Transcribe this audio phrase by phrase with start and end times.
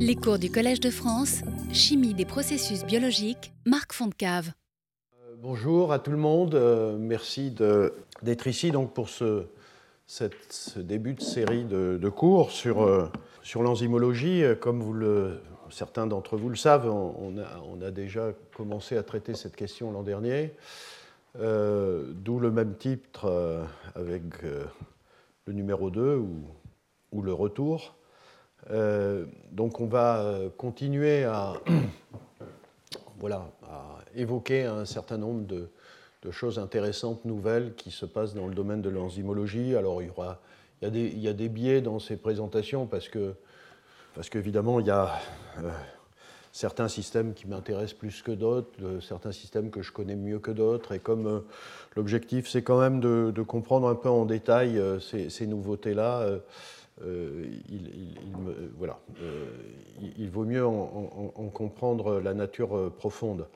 [0.00, 1.42] Les cours du Collège de France,
[1.72, 4.52] Chimie des processus biologiques, Marc Fontcave.
[5.12, 7.50] Euh, bonjour à tout le monde, euh, merci
[8.22, 9.46] d'être ici donc pour ce,
[10.76, 13.10] début de série de, cours sur, euh,
[13.42, 14.44] sur l'enzymologie.
[14.60, 15.40] Comme
[15.70, 20.54] certains d'entre vous le savent, on, a, déjà commencé à traiter cette question l'an dernier,
[21.34, 26.44] d'où le même titre avec le numéro 2 ou,
[27.10, 27.97] ou le retour.
[28.70, 31.54] Euh, donc on va euh, continuer à,
[33.18, 35.68] voilà, à évoquer un certain nombre de,
[36.30, 39.74] choses intéressantes, nouvelles, qui se passent dans le domaine de l'enzymologie.
[39.76, 40.40] Alors il y, aura,
[40.82, 43.34] il, y a des, il y a des biais dans ces présentations parce que
[44.14, 45.14] parce qu'évidemment il y a
[45.58, 45.70] euh,
[46.52, 50.92] certains systèmes qui m'intéressent plus que d'autres, certains systèmes que je connais mieux que d'autres,
[50.92, 51.44] et comme
[51.96, 56.26] l'objectif c'est quand même de, comprendre un peu en détail ces, ces nouveautés-là,
[57.02, 57.90] euh, il,
[58.76, 59.46] voilà, euh,
[60.16, 63.46] il, vaut mieux en, comprendre la nature euh, profonde.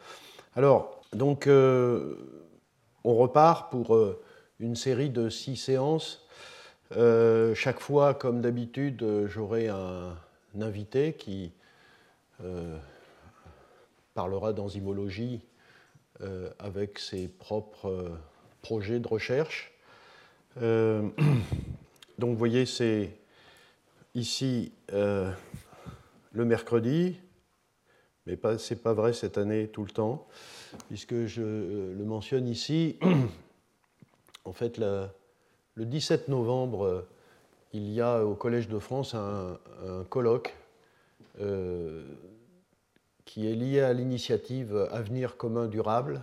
[0.54, 3.98] Alors, donc, on repart pour
[4.60, 6.26] une série de six séances.
[7.54, 10.14] chaque fois, comme d'habitude, j'aurai un,
[10.60, 11.52] invité qui
[14.14, 15.40] parlera d'enzymologie
[16.58, 18.10] avec ses propres
[18.62, 19.72] projets de recherche.
[20.56, 21.12] donc,
[22.18, 23.21] vous voyez, c'est
[24.14, 25.30] ici euh,
[26.32, 27.18] le mercredi,
[28.26, 30.26] mais ce n'est pas vrai cette année tout le temps,
[30.88, 32.98] puisque je euh, le mentionne ici.
[34.44, 35.08] en fait, le
[35.76, 37.08] 17 novembre, euh,
[37.72, 39.58] il y a au Collège de France un,
[40.10, 40.54] colloque
[43.24, 46.20] qui est lié à l'initiative Avenir commun durable.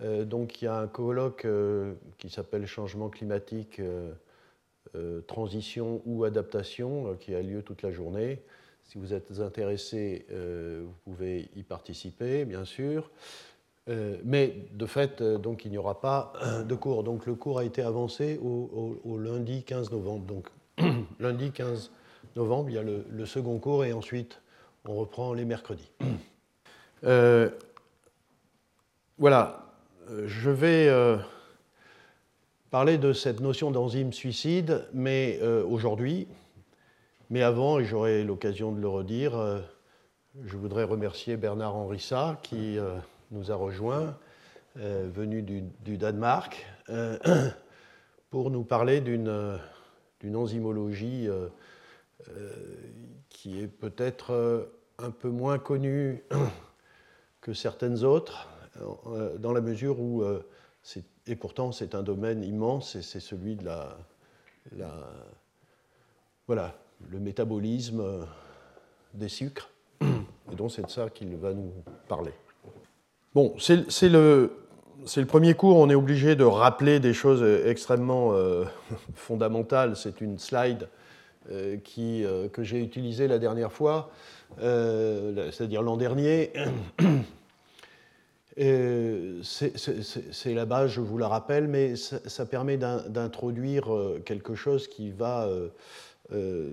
[0.00, 1.46] donc il y a un colloque
[2.16, 3.82] qui s'appelle Changement climatique
[5.26, 8.42] transition ou adaptation euh, qui a lieu toute la journée.
[8.84, 13.10] Si vous êtes intéressé, euh, vous pouvez y participer, bien sûr.
[14.24, 16.32] mais de fait, donc, il n'y aura pas
[16.68, 17.02] de cours.
[17.02, 20.26] Donc le cours a été avancé au, lundi 15 novembre.
[20.26, 20.48] Donc
[21.20, 21.90] lundi 15
[22.36, 24.40] novembre, il y a le, second cours et ensuite
[24.86, 25.90] on reprend les mercredis.
[29.18, 29.66] voilà,
[30.26, 30.90] je vais
[32.74, 36.26] de cette notion d'enzyme suicide, mais euh, aujourd'hui,
[37.30, 39.60] mais avant, et j'aurai l'occasion de le redire, euh,
[40.42, 42.96] je voudrais remercier Bernard Henrissa qui euh,
[43.30, 44.16] nous a rejoints,
[44.74, 46.66] venu du, du Danemark,
[48.30, 49.60] pour nous parler d'une
[50.34, 51.28] enzymologie
[53.28, 54.68] qui est peut-être
[54.98, 56.24] un peu moins connue
[57.40, 58.48] que certaines autres,
[59.38, 60.24] dans la mesure où
[60.82, 63.96] c'est et pourtant, c'est un domaine immense et c'est celui de la,
[66.46, 66.74] voilà,
[67.10, 68.02] le métabolisme
[69.14, 69.70] des sucres.
[70.52, 71.72] Et donc, c'est de ça qu'il va nous
[72.06, 72.32] parler.
[73.34, 74.52] Bon, c'est le,
[75.16, 78.64] le, premier cours, on est obligé de rappeler des choses extrêmement euh,
[79.14, 79.96] fondamentales.
[79.96, 80.88] C'est une slide
[81.50, 84.10] euh, qui, euh, que j'ai utilisée la dernière fois,
[84.60, 86.52] c'est-à-dire l'an dernier.
[88.56, 95.46] C'est là-bas, je vous la rappelle, mais ça, permet d'introduire euh, quelque chose qui va
[95.46, 95.68] euh,
[96.32, 96.70] euh,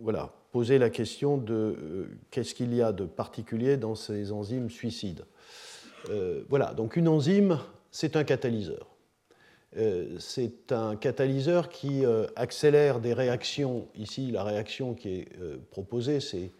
[0.00, 5.24] voilà, poser la question de qu'est-ce qu'il y a de particulier dans ces enzymes suicides.
[6.48, 7.58] voilà, donc une enzyme,
[7.92, 8.88] c'est un catalyseur.
[10.18, 12.02] c'est un catalyseur qui
[12.34, 13.86] accélère des réactions.
[13.94, 15.28] Ici, la réaction qui est
[15.70, 16.52] proposée, c'est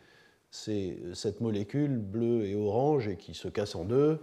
[1.13, 4.21] cette molécule bleue et orange et qui se casse en deux.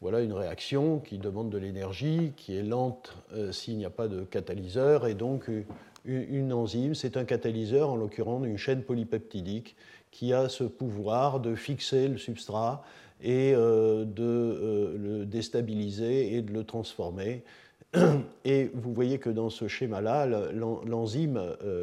[0.00, 4.06] Voilà une réaction qui demande de l'énergie, qui est lente euh, s'il n'y a pas
[4.06, 5.64] de catalyseur, et donc euh,
[6.04, 9.74] une, enzyme, c'est un catalyseur, en l'occurrence une chaîne polypeptidique,
[10.12, 12.84] qui a ce pouvoir de fixer le substrat
[13.20, 17.42] et euh, de le déstabiliser et de le transformer.
[18.44, 21.40] Et vous voyez que dans ce schéma-là, l'enzyme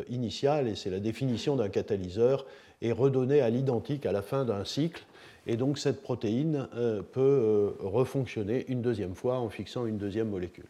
[0.07, 2.45] initiale, et c'est la définition d'un catalyseur,
[2.83, 5.03] est redonnée à l'identique à la fin d'un cycle
[5.47, 10.29] et donc cette protéine euh, peut euh, refonctionner une deuxième fois en fixant une deuxième
[10.29, 10.65] molécule.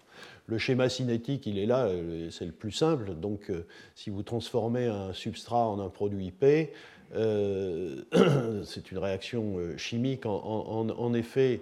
[0.48, 3.16] Le schéma cinétique, il est là, euh, c'est le plus simple.
[3.16, 3.52] Donc
[3.96, 6.74] si vous transformez un substrat en un produit P,
[7.14, 10.26] c'est une réaction chimique.
[10.26, 11.62] en effet,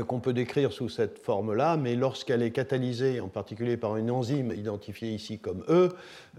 [0.00, 4.52] qu'on peut décrire sous cette forme-là, mais lorsqu'elle est catalysée, en particulier par une enzyme
[4.52, 5.90] identifiée ici comme E,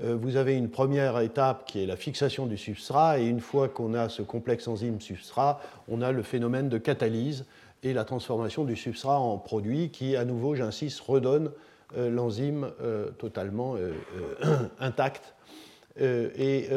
[0.04, 3.70] euh, vous avez une première étape qui est la fixation du substrat, et une fois
[3.70, 7.46] qu'on a ce complexe enzyme-substrat, on a le phénomène de catalyse
[7.84, 11.52] et la transformation du substrat en produit qui, à nouveau, j'insiste, redonne
[11.96, 12.72] euh, l'enzyme
[13.20, 13.76] totalement
[14.80, 15.36] intacte.
[16.00, 16.70] et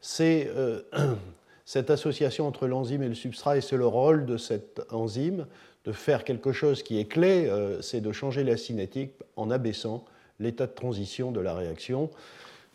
[0.00, 0.50] c'est
[1.64, 5.46] cette association entre l'enzyme et le substrat, et c'est le rôle de cette enzyme
[5.84, 10.04] de faire quelque chose qui est clé, euh, c'est de changer la cinétique en abaissant
[10.38, 12.10] l'état de transition de la réaction.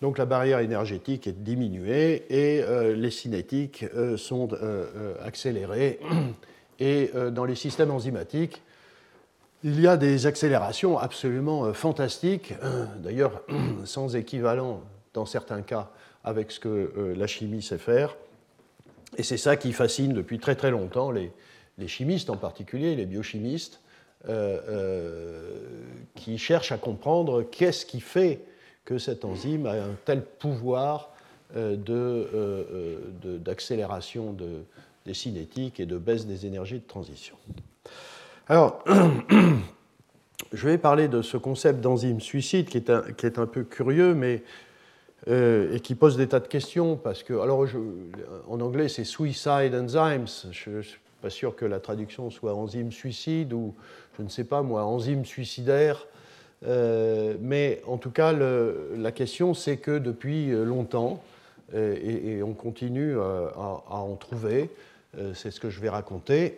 [0.01, 4.49] Donc la barrière énergétique est diminuée et euh, les cinétiques euh, sont
[5.23, 5.99] accélérées.
[6.79, 8.61] Et dans les systèmes enzymatiques,
[9.63, 12.53] il y a des accélérations absolument fantastiques,
[13.03, 13.41] d'ailleurs
[13.83, 14.83] sans équivalent
[15.15, 15.89] dans certains cas
[16.23, 18.15] avec ce que la chimie sait faire.
[19.17, 21.31] Et c'est ça qui fascine depuis très très longtemps les,
[21.77, 23.79] les chimistes en particulier, les biochimistes,
[24.27, 25.51] euh, euh,
[26.15, 28.41] qui cherchent à comprendre qu'est-ce qui fait
[28.83, 31.13] que cette enzyme a un tel pouvoir
[31.55, 31.77] euh,
[33.23, 34.63] d'accélération de,
[35.05, 37.35] des cinétiques et de baisse des énergies de transition.
[38.49, 38.83] Alors,
[40.51, 43.63] je vais parler de ce concept d'enzyme suicide qui est, un, qui est un peu
[43.63, 44.43] curieux, mais
[45.27, 47.65] et qui pose des tas de questions parce que, alors,
[48.47, 50.25] en anglais, c'est suicide enzymes.
[50.51, 50.81] Je,
[51.21, 53.73] pas sûr que la traduction soit enzyme suicide ou,
[54.17, 56.05] je ne sais pas moi, enzyme suicidaire.
[56.65, 61.21] Euh, mais en tout cas, la question, c'est que depuis longtemps,
[61.73, 64.69] et, on continue à, en trouver,
[65.17, 66.57] euh, c'est ce que je vais raconter,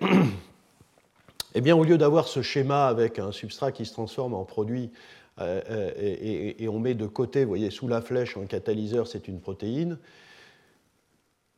[1.55, 4.91] eh bien, au lieu d'avoir ce schéma avec un substrat qui se transforme en produit
[5.39, 9.39] euh, et, on met de côté, vous voyez, sous la flèche, un catalyseur, c'est une
[9.39, 9.97] protéine,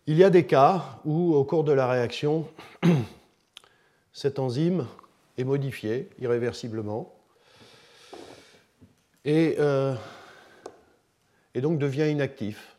[0.07, 2.48] il y a des cas où, au cours de la réaction,
[4.13, 4.88] cette enzyme
[5.38, 7.13] est modifiée irréversiblement
[9.25, 9.94] et, euh,
[11.56, 12.75] donc devient inactif.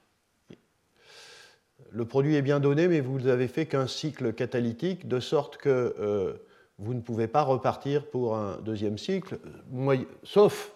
[1.92, 5.94] Le produit est bien donné, mais vous n'avez fait qu'un cycle catalytique, de sorte que
[6.00, 6.32] euh,
[6.78, 9.38] vous ne pouvez pas repartir pour un deuxième cycle,
[10.24, 10.72] sauf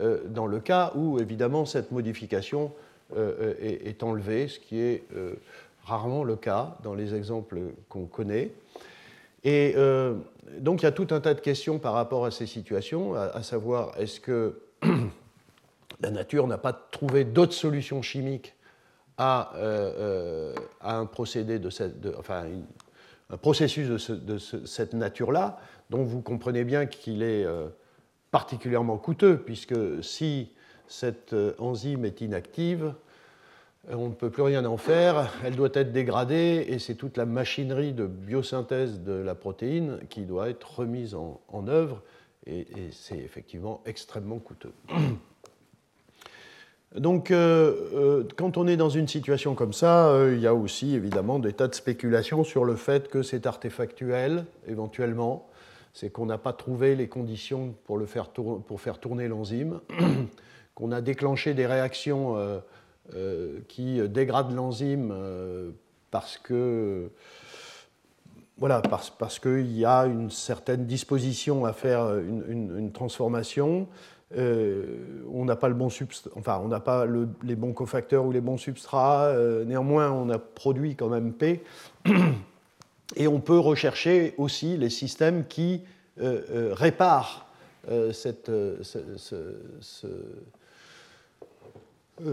[0.00, 2.72] euh, dans le cas où, évidemment, cette modification
[3.16, 5.02] est, enlevée, ce qui est
[5.90, 7.58] rarement le cas dans les exemples
[7.88, 8.52] qu'on connaît.
[9.42, 10.14] Et euh,
[10.58, 13.42] donc il y a tout un tas de questions par rapport à ces situations, à,
[13.42, 14.60] savoir est-ce que
[16.00, 18.54] la nature n'a pas trouvé d'autres solutions chimiques
[19.18, 22.06] à, euh, euh, un procédé de cette,
[23.42, 25.58] processus de, cette nature-là,
[25.90, 27.46] dont vous comprenez bien qu'il est
[28.30, 30.50] particulièrement coûteux, puisque si
[30.86, 32.94] cette enzyme est inactive,
[33.88, 37.26] on ne peut plus rien en faire, elle doit être dégradée et c'est toute la
[37.26, 42.02] machinerie de biosynthèse de la protéine qui doit être remise en, œuvre
[42.46, 44.72] et, c'est effectivement extrêmement coûteux.
[46.96, 50.54] Donc, euh, euh, quand on est dans une situation comme ça, euh, il y a
[50.54, 55.48] aussi évidemment des tas de spéculations sur le fait que c'est artefactuel, éventuellement.
[55.92, 58.28] C'est qu'on n'a pas trouvé les conditions pour, faire,
[58.98, 59.80] tourner l'enzyme,
[60.74, 62.36] qu'on a déclenché des réactions
[63.68, 65.70] qui dégrade l'enzyme euh,
[66.10, 67.10] parce que
[68.58, 73.88] voilà, parce, parce qu'il y a une certaine disposition à faire une, transformation.
[74.36, 74.98] Euh,
[75.32, 75.88] on n'a pas, le bon
[76.36, 77.06] enfin, on pas
[77.42, 79.32] les bons cofacteurs ou les bons substrats.
[79.64, 81.64] néanmoins, on a produit quand même P.
[83.16, 85.82] Et on peut rechercher aussi les systèmes qui
[86.18, 87.46] réparent
[88.12, 88.50] cette,
[88.82, 88.98] ce,
[90.04, 90.42] euh,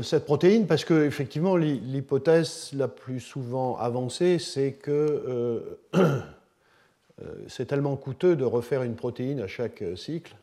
[0.01, 7.65] cette protéine parce que effectivement l'hypothèse la plus souvent avancée c'est que euh, euh, c'est
[7.65, 10.35] tellement coûteux de refaire une protéine à chaque cycle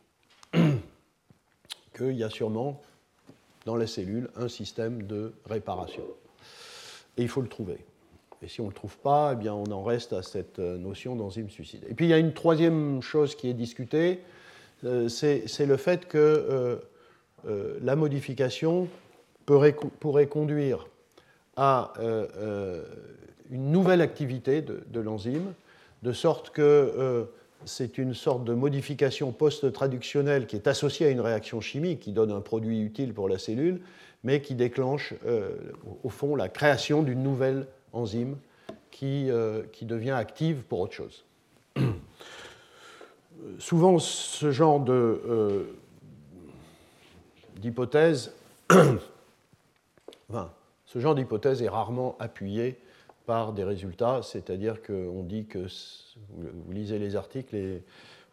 [0.53, 2.81] qu'il y a sûrement
[3.65, 6.03] dans la cellule un système de réparation.
[7.17, 7.77] Et il faut le trouver.
[8.43, 11.15] Et si on ne le trouve pas, eh bien on en reste à cette notion
[11.15, 11.83] d'enzyme suicide.
[11.89, 14.19] Et puis il y a une troisième chose qui est discutée,
[15.07, 16.79] c'est le fait que
[17.81, 18.87] la modification
[19.45, 20.87] pourrait, conduire
[21.55, 22.83] à euh, euh,
[23.51, 25.53] une nouvelle activité de, l'enzyme,
[26.03, 27.25] de sorte que euh,
[27.65, 32.31] c'est une sorte de modification post-traductionnelle qui est associée à une réaction chimique qui donne
[32.31, 33.81] un produit utile pour la cellule,
[34.23, 35.13] mais qui déclenche
[36.03, 38.37] au fond la création d'une nouvelle enzyme
[38.91, 39.29] qui,
[39.71, 41.25] qui devient active pour autre chose.
[43.59, 44.83] Souvent, ce genre
[47.57, 48.31] d'hypothèse
[50.85, 52.79] ce genre d'hypothèse est rarement appuyé
[53.25, 55.67] par des résultats, c'est-à-dire qu'on dit que
[56.27, 57.83] vous lisez les articles et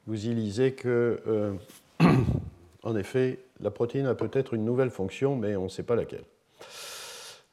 [0.07, 1.55] vous y lisez que, euh,
[2.83, 6.25] en effet, la protéine a peut-être une nouvelle fonction, mais on ne sait pas laquelle.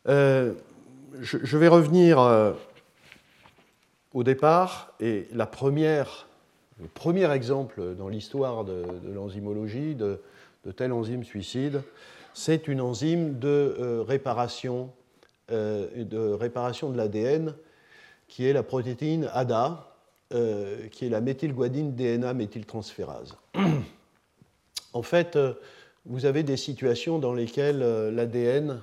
[0.08, 0.54] Euh,
[1.20, 2.54] je, vais revenir euh,
[4.14, 6.28] au départ, et la première,
[6.80, 10.22] le premier exemple dans l'histoire de, l'enzymologie de,
[10.66, 11.82] de tel enzyme suicide,
[12.34, 14.92] c'est une enzyme de euh, réparation,
[15.52, 17.54] euh, de, réparation de l'ADN
[18.28, 19.86] qui est la protéine ADA,
[20.92, 23.36] qui est la méthylguanine DNA méthyltransférase.
[24.94, 25.40] en fait,
[26.06, 27.80] vous avez des situations dans lesquelles
[28.14, 28.82] l'ADN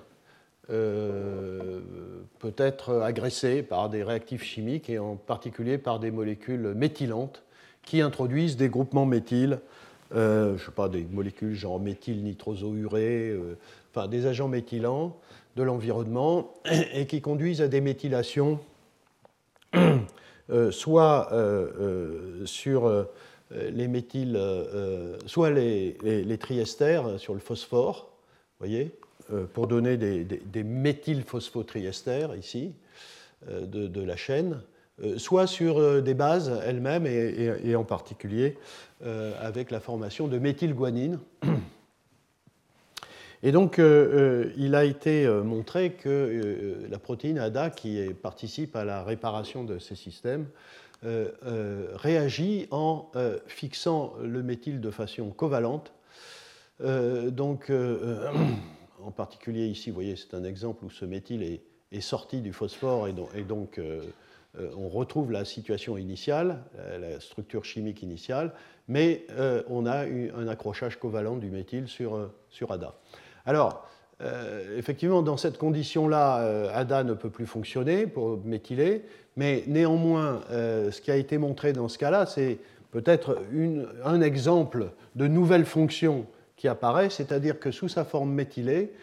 [0.67, 7.45] peut être agressé par des réactifs chimiques et en particulier par des molécules méthylantes
[7.87, 9.61] qui introduisent des groupements méthyles,
[10.15, 13.57] euh, je sais pas, des molécules genre méthylnitrosourée, euh,
[13.91, 15.17] enfin des agents méthylants
[15.57, 16.55] de l'environnement
[16.93, 18.61] et qui conduisent à des méthylations
[20.51, 21.31] euh, soit
[22.45, 23.07] sur
[23.51, 24.41] les méthyles,
[25.27, 28.11] soit les, les, triesters sur le phosphore,
[28.59, 28.93] voyez,
[29.55, 32.75] pour donner des, des, des méthylphosphotriesters ici
[33.49, 34.76] de, la chaîne, euh,
[35.19, 38.57] soit sur euh, des bases elles-mêmes et, en particulier
[39.05, 41.19] euh, avec la formation de méthylguanine.
[43.43, 49.63] Et donc, il a été montré que la protéine ADA, qui participe à la réparation
[49.63, 50.47] de ces systèmes,
[51.05, 53.13] réagit en
[53.47, 55.93] fixant le méthyle de façon covalente.
[56.81, 57.71] donc,
[59.07, 61.63] en particulier ici, vous voyez, c'est un exemple où ce méthyle est,
[62.01, 64.03] sorti du phosphore et donc euh,
[64.77, 66.59] on retrouve la situation initiale,
[67.01, 68.53] la structure chimique initiale,
[68.89, 72.95] mais euh, on a un accrochage covalent du méthyle sur, euh, sur ADA.
[73.45, 73.89] Alors,
[74.79, 79.05] effectivement, dans cette condition-là, ADA ne peut plus fonctionner pour méthyler,
[79.37, 82.59] mais néanmoins, ce qui a été montré dans ce cas-là, c'est
[82.93, 83.39] peut-être
[84.05, 86.25] un exemple de nouvelle fonction
[86.57, 88.95] qui apparaît, c'est-à-dire que sous sa forme méthylée,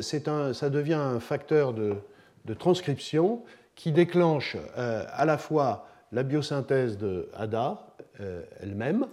[0.00, 3.42] ça devient un facteur de transcription
[3.76, 7.86] qui déclenche euh, à la fois la biosynthèse de ADA
[8.20, 9.06] euh, elle-même,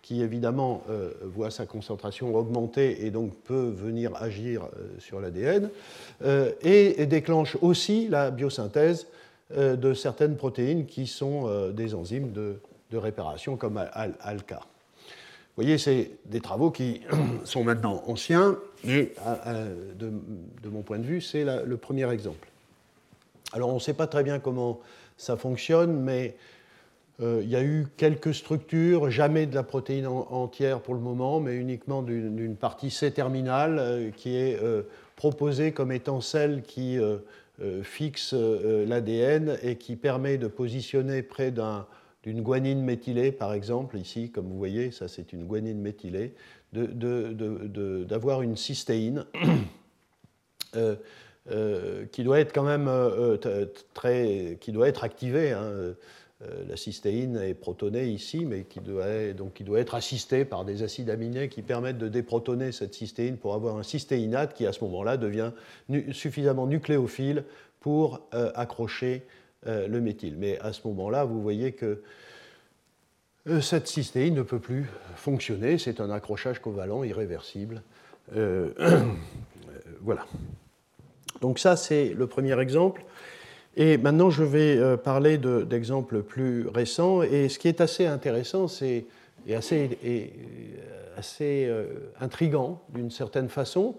[0.00, 4.68] qui évidemment euh, voit sa concentration augmenter et donc peut venir agir
[4.98, 5.68] sur l'ADN,
[6.62, 9.08] et, déclenche aussi la biosynthèse
[9.54, 12.58] de certaines protéines qui sont des enzymes de,
[12.92, 14.60] réparation comme ALCA.
[14.60, 17.02] Vous voyez, c'est des travaux qui
[17.44, 19.12] sont maintenant anciens, mais
[19.98, 22.48] de, mon point de vue, c'est le premier exemple.
[23.52, 24.80] Alors on ne sait pas très bien comment
[25.16, 26.36] ça fonctionne, mais
[27.22, 31.40] euh, il y a eu quelques structures, jamais de la protéine entière pour le moment,
[31.40, 34.82] mais uniquement d'une partie C-terminale euh, qui est euh,
[35.16, 36.98] proposée comme étant celle qui
[37.82, 44.48] fixe l'ADN et qui permet de positionner près d'une guanine méthylée, par exemple, ici, comme
[44.48, 46.34] vous voyez, ça c'est une guanine méthylée,
[46.74, 49.24] d'avoir une cystéine.
[51.52, 55.52] Euh, qui doit être quand même euh, euh, très, qui doit être activée.
[55.52, 55.94] Hein.
[56.68, 60.82] la cystéine est protonée ici, mais qui doit, donc qui doit être assistée par des
[60.82, 64.82] acides aminés qui permettent de déprotoner cette cystéine pour avoir un cystéinate qui, à ce
[64.84, 65.52] moment-là, devient
[66.12, 67.44] suffisamment nucléophile
[67.80, 69.22] pour accrocher
[69.64, 70.36] le méthyle.
[70.36, 72.02] Mais à ce moment-là, vous voyez que
[73.60, 77.82] cette cystéine ne peut plus fonctionner, c'est un accrochage covalent irréversible.
[80.02, 80.26] voilà.
[81.40, 83.04] Donc ça, c'est le premier exemple.
[83.76, 87.22] Et maintenant, je vais euh, parler d'exemples plus récents.
[87.22, 89.06] Et ce qui est assez intéressant, et
[89.54, 90.32] assez, et
[90.78, 91.84] euh, assez euh,
[92.20, 93.94] intrigant d'une certaine façon,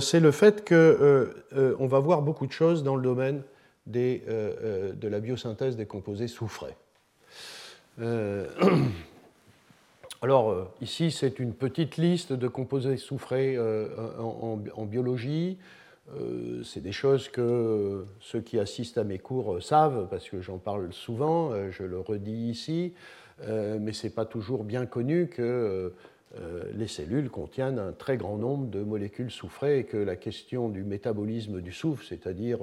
[0.00, 3.44] c'est le fait qu'on va voir beaucoup de choses dans le domaine
[3.86, 6.74] de la biosynthèse des composés soufrés.
[10.22, 12.96] alors ici, c'est une petite liste de composés
[14.18, 15.56] en, en, biologie.
[16.18, 20.58] Euh, c'est des choses que ceux qui assistent à mes cours savent, parce que j'en
[20.58, 22.94] parle souvent, euh, je le redis ici,
[23.42, 25.92] euh, mais ce n'est pas toujours bien connu que
[26.76, 30.84] les cellules contiennent un très grand nombre de molécules soufrées et que la question du
[30.84, 32.60] métabolisme du soufre, c'est-à-dire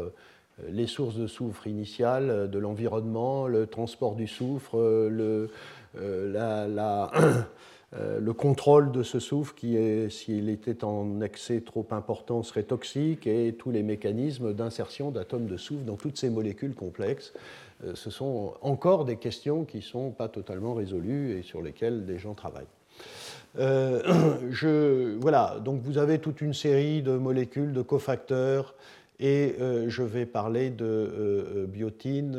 [0.69, 5.49] les sources de soufre initiales, de l'environnement, le transport du soufre, le,
[5.93, 7.11] la
[7.93, 9.77] le contrôle de ce soufre qui,
[10.09, 15.57] s'il était en excès trop important, serait toxique et tous les mécanismes d'insertion d'atomes de
[15.57, 17.33] soufre dans toutes ces molécules complexes.
[17.83, 22.05] Euh, ce sont encore des questions qui ne sont pas totalement résolues et sur lesquelles
[22.05, 22.65] des gens travaillent.
[23.59, 24.01] Euh,
[24.49, 28.75] je, voilà, donc vous avez toute une série de molécules, de cofacteurs,
[29.19, 29.55] et
[29.87, 32.37] je vais parler de biotine,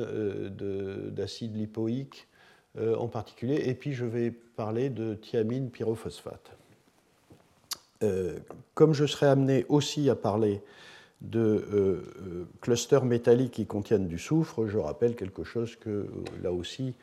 [1.11, 2.28] d'acide lipoïque,
[2.81, 6.53] euh, en particulier, et puis je vais parler de thiamine pyrophosphate.
[8.03, 8.39] Euh,
[8.75, 10.61] comme je serai amené aussi à parler
[11.21, 16.07] de euh, clusters métalliques qui contiennent du soufre, je rappelle quelque chose que
[16.43, 16.95] là aussi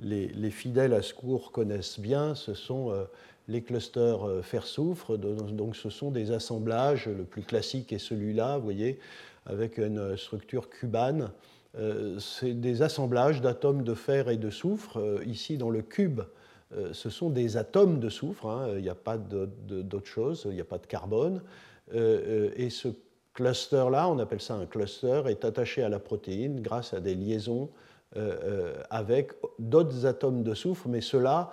[0.00, 2.94] les, fidèles à ce cours connaissent bien, ce sont
[3.48, 9.00] les clusters fer-soufre, donc ce sont des assemblages, le plus classique est celui-là, vous voyez,
[9.44, 11.30] avec une structure cubane
[12.18, 14.98] c'est des assemblages d'atomes de fer et de soufre.
[15.26, 16.22] ici, dans le cube,
[16.92, 18.68] ce sont des atomes de soufre, hein.
[18.76, 21.42] il n'y a pas d'autre chose, il n'y a pas de carbone.
[21.92, 22.88] et ce
[23.34, 27.70] cluster-là, on appelle ça un cluster, est attaché à la protéine grâce à des liaisons
[28.16, 31.52] euh, euh, avec d'autres atomes de soufre, mais ceux-là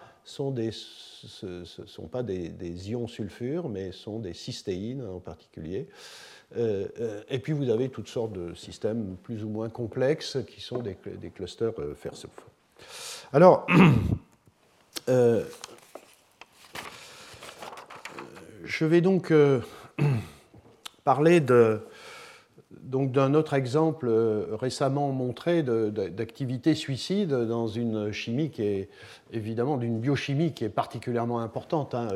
[0.52, 0.72] des,
[1.44, 5.90] ne sont pas des, ions sulfures, mais sont des cystéines en particulier.
[6.58, 6.88] Euh,
[7.30, 10.98] et puis vous avez toutes sortes de systèmes plus ou moins complexes qui sont des,
[11.20, 12.48] des clusters fer-soufre.
[13.34, 13.66] Alors,
[18.64, 19.34] je vais donc
[21.04, 21.82] parler de,
[22.86, 28.90] donc d'un autre exemple euh, récemment montré d'activité suicide dans une chimie qui est
[29.32, 31.96] évidemment d'une biochimie qui est particulièrement importante.
[31.96, 32.08] Hein.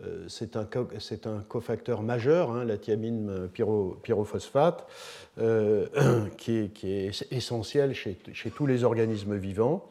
[0.00, 0.68] Euh, euh, c'est un,
[1.30, 3.48] un, cofacteur majeur, hein, la thiamine
[4.02, 4.86] pyrophosphate,
[6.36, 8.16] qui, est, qui, est, essentiel chez,
[8.54, 9.86] tous les organismes vivants.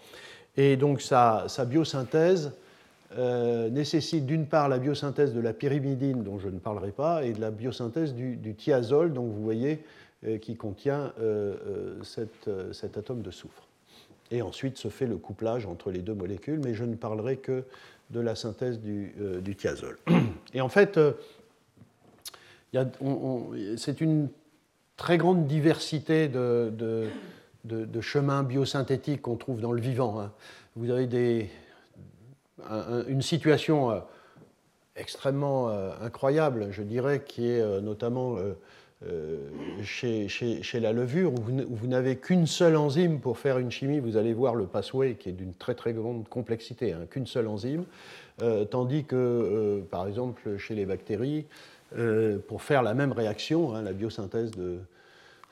[0.56, 2.52] Et donc sa, biosynthèse
[3.16, 7.42] nécessite d'une part la biosynthèse de la pyrimidine, dont je ne parlerai pas, et de
[7.42, 9.84] la biosynthèse du, thiazole, donc vous voyez
[10.26, 12.00] euh, qui contient euh,
[12.48, 13.68] euh, cet atome de soufre.
[14.32, 17.66] Et ensuite se fait le couplage entre les deux molécules, mais je ne parlerai que
[18.10, 19.98] de la synthèse du, du thiazole.
[20.54, 21.00] Et en fait,
[23.78, 24.30] c'est une
[24.96, 26.72] très grande diversité de,
[27.66, 30.20] de, chemins biosynthétiques qu'on trouve dans le vivant.
[30.20, 30.32] Hein.
[30.76, 31.50] Vous avez des,
[33.08, 34.02] une situation
[34.96, 35.70] extrêmement
[36.02, 38.38] incroyable, je dirais, qui est notamment
[39.06, 39.38] euh,
[39.84, 41.38] chez, la levure, où
[41.70, 45.30] vous, n'avez qu'une seule enzyme pour faire une chimie, vous allez voir le pathway qui
[45.30, 47.86] est d'une très très grande complexité, hein, qu'une seule enzyme,
[48.42, 51.46] euh, tandis que, euh, par exemple, chez les bactéries,
[52.50, 54.80] pour faire la même réaction, hein, la biosynthèse de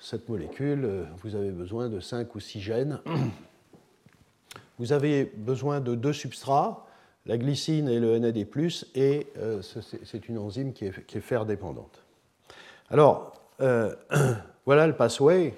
[0.01, 2.99] cette molécule, vous avez besoin de 5 ou 6 gènes.
[4.77, 6.85] Vous avez besoin de deux substrats,
[7.25, 8.45] la glycine et le NAD+,
[8.95, 9.27] et
[9.61, 12.04] c'est une enzyme qui est, qui est fer dépendante.
[12.91, 13.95] Alors, euh,
[14.67, 15.55] voilà le pathway.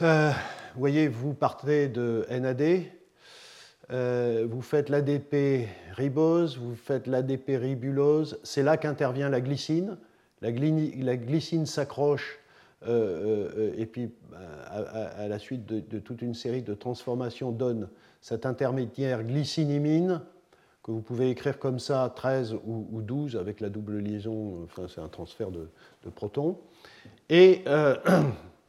[0.00, 0.30] Euh,
[0.74, 2.84] vous voyez, vous partez de NAD,
[3.90, 9.98] euh, vous faites l'ADP ribose, vous faites l'ADP ribulose, c'est là qu'intervient la glycine.
[10.40, 12.40] La, glycine s'accroche
[12.84, 14.10] et puis
[14.70, 17.88] à, la suite de, toute une série de transformations donne
[18.22, 20.22] cet intermédiaire glycinimine
[20.82, 25.00] que vous pouvez écrire comme ça 13 ou, 12 avec la double liaison, enfin c'est
[25.00, 25.68] un transfert de,
[26.14, 26.58] protons.
[27.28, 27.96] Et euh,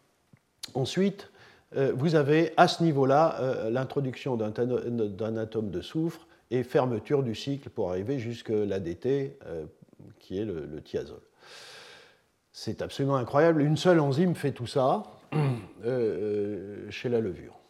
[0.75, 1.31] ensuite,
[1.75, 7.33] euh, vous avez à ce niveau-là euh, l'introduction d'un atome de soufre et fermeture du
[7.33, 9.39] cycle pour arriver jusqu'à l'ADT,
[10.19, 11.21] qui est le, le thiazole.
[12.51, 13.63] C'est absolument incroyable.
[13.63, 15.01] Une seule enzyme fait tout ça
[16.91, 17.62] chez la levure.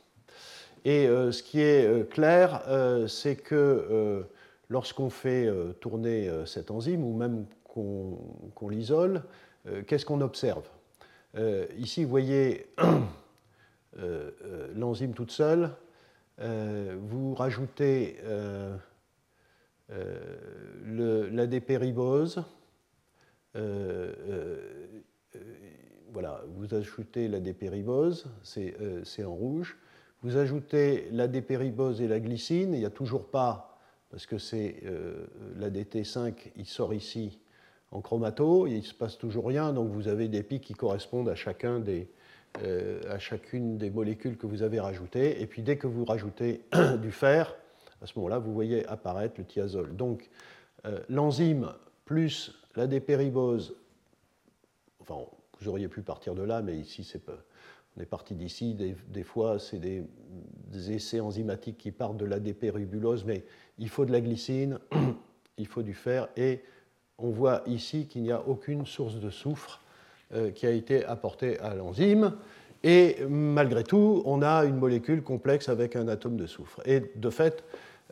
[0.86, 2.62] Et ce qui est clair,
[3.08, 4.26] c'est que
[4.74, 9.24] lorsqu'on fait euh, tourner euh, cette enzyme ou même qu'on l'isole,
[9.68, 10.68] euh, qu'est-ce qu'on observe?
[11.80, 12.68] Ici, vous voyez
[14.76, 15.72] l'enzyme toute seule.
[16.38, 18.18] vous rajoutez
[20.86, 22.44] l'ADP ribose.
[26.14, 29.76] voilà, vous ajoutez l'ADP ribose, c'est en rouge.
[30.24, 33.78] Vous ajoutez l'ADP ribose et la glycine, il n'y a toujours pas
[34.10, 35.26] parce que c'est euh,
[35.60, 37.40] l'ADT5, il sort ici
[37.92, 41.34] en chromato, il ne se passe toujours rien, donc vous avez des pics qui correspondent
[42.64, 45.42] euh, à chacune des molécules que vous avez rajoutées.
[45.42, 46.64] Et puis dès que vous rajoutez
[47.02, 47.54] du fer,
[48.02, 49.94] à ce moment-là, vous voyez apparaître le thiazole.
[49.96, 50.30] Donc
[50.86, 51.74] euh, l'enzyme
[52.06, 53.76] plus l'ADP ribose,
[55.02, 55.18] enfin,
[55.60, 57.44] vous auriez pu partir de là, mais ici, c'est pas
[57.98, 60.04] on est parti d'ici, des, fois c'est des,
[60.92, 63.44] essais enzymatiques qui partent de l'ADP ribulose, mais
[63.78, 64.80] il faut de la glycine,
[65.58, 66.62] il faut du fer, et
[67.20, 69.82] on voit ici qu'il n'y a aucune source de soufre
[70.34, 72.34] euh, qui a été apportée à l'enzyme,
[72.84, 76.82] et malgré tout, on a une molécule complexe avec un atome de soufre.
[76.86, 77.64] Et de fait,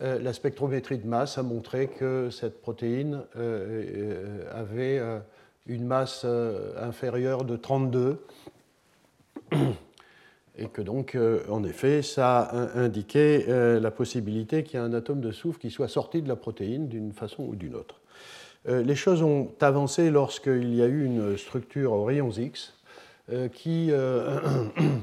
[0.02, 5.02] euh, la spectrométrie de masse a montré que cette protéine euh, avait
[5.66, 6.26] une masse
[6.78, 8.22] inférieure de 32
[10.58, 14.86] et que donc, euh, en effet, ça a indiqué euh, la possibilité qu'il y ait
[14.86, 18.02] un atome de soufre qui soit sorti de la protéine d'une façon ou d'une autre.
[18.68, 22.76] Euh, les choses ont avancé lorsqu'il y a eu une structure aux rayons X
[23.54, 23.92] qui,
[24.78, 25.02] vous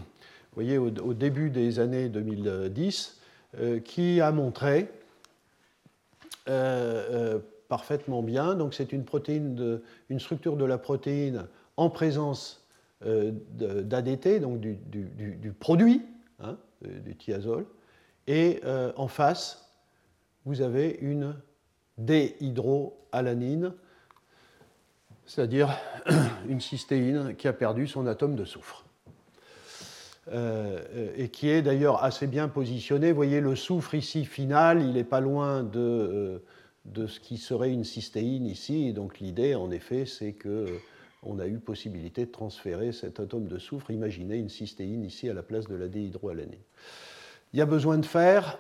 [0.55, 3.19] voyez, au, début des années 2010,
[3.85, 4.91] qui a montré
[7.69, 9.05] parfaitement bien, donc c'est une,
[10.11, 11.47] une structure de la protéine
[11.79, 12.58] en présence
[13.03, 16.03] d'ADT, donc du, produit
[16.41, 17.67] hein, du thiazole,
[18.27, 18.61] et
[18.97, 19.71] en face,
[20.45, 21.37] vous avez une
[21.99, 23.73] déhydroalanine,
[25.27, 25.77] c'est-à-dire
[26.49, 28.85] une cystéine qui a perdu son atome de soufre.
[30.33, 30.81] Euh,
[31.17, 33.11] et qui est d'ailleurs assez bien positionné.
[33.13, 36.39] Vous voyez le soufre ici final, il n'est pas loin de, euh,
[36.85, 38.89] de, ce qui serait une cystéine ici.
[38.89, 40.33] Et donc l'idée, en effet, c'est
[41.23, 43.91] qu'on a eu possibilité de transférer cet atome de soufre.
[43.91, 46.61] Imaginez une cystéine ici à la place de la déhydroalanine.
[47.53, 48.59] Il y a besoin de fer,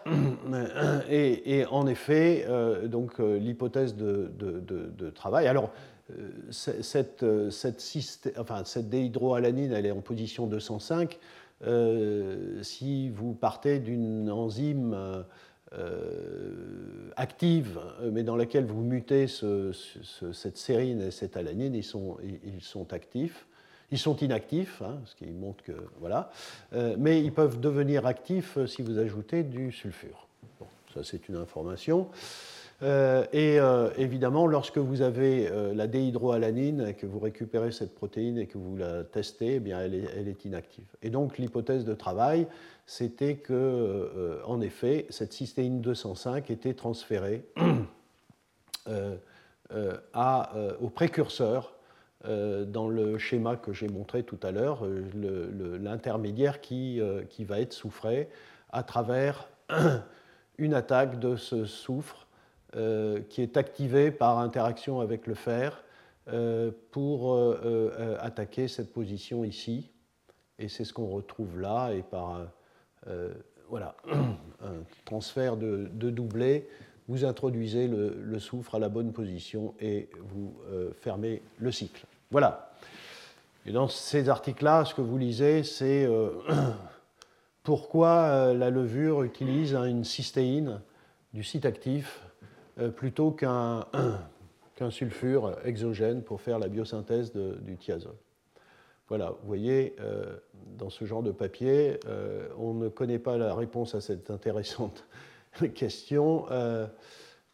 [1.10, 5.46] et, en effet, euh, donc l'hypothèse de, travail.
[5.46, 5.70] Alors,
[6.50, 11.18] cette, cette, déhydroalanine, elle est en position 205.
[11.66, 14.96] Euh, si vous partez d'une enzyme
[15.74, 17.78] euh, active,
[18.10, 23.46] mais dans laquelle vous mutez cette sérine et cette alanine, ils sont, ils sont actifs.
[23.90, 25.72] Ils sont inactifs, hein, ce qui montre que.
[26.00, 26.30] Voilà.
[26.74, 30.28] Euh, mais ils peuvent devenir actifs si vous ajoutez du sulfure.
[30.60, 32.08] Bon, ça, c'est une information.
[32.82, 38.38] Euh, et euh, évidemment, lorsque vous avez euh, la déhydroalanine, que vous récupérez cette protéine
[38.38, 40.86] et que vous la testez, eh bien, elle, est, inactive.
[41.02, 42.46] Et donc, l'hypothèse de travail,
[42.86, 47.44] c'était que, en effet, cette cystéine 205 était transférée
[50.80, 51.74] au précurseur
[52.24, 58.28] dans le schéma que j'ai montré tout à l'heure, l'intermédiaire qui, qui va être soufré
[58.70, 59.48] à travers
[60.58, 62.27] une attaque de ce soufre
[62.72, 65.82] qui est activé par interaction avec le fer
[66.28, 69.90] euh, pour euh, attaquer cette position ici.
[70.58, 72.40] Et c'est ce qu'on retrouve là, et par
[73.70, 76.68] voilà, un transfert de, doublé,
[77.06, 80.54] vous introduisez le, soufre à la bonne position et vous
[81.00, 82.04] fermez le cycle.
[82.30, 82.72] Voilà.
[83.64, 86.08] Et dans ces articles-là, ce que vous lisez, c'est
[87.62, 90.80] pourquoi la levure utilise une cystéine
[91.32, 92.27] du site actif euh,
[92.94, 93.84] plutôt qu'un
[94.90, 98.14] sulfure exogène pour faire la biosynthèse du thiazole.
[99.08, 100.36] Voilà, vous voyez, euh,
[100.76, 105.06] dans ce genre de papier, euh, on ne connaît pas la réponse à cette intéressante
[105.74, 106.44] question.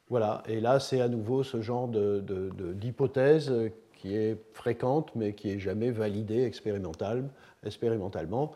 [0.09, 3.53] voilà, et là, c'est à nouveau ce genre d'hypothèse
[3.97, 8.53] qui est fréquente, mais qui n'est jamais validée expérimentalement.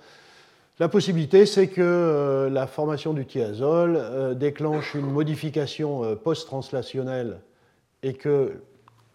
[0.81, 7.41] La possibilité, c'est que euh, la formation du thiazole euh, déclenche une modification euh, post-translationnelle
[8.05, 8.53] et que,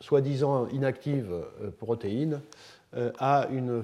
[0.01, 1.33] soi-disant inactive
[1.79, 2.41] protéine,
[3.17, 3.81] a une,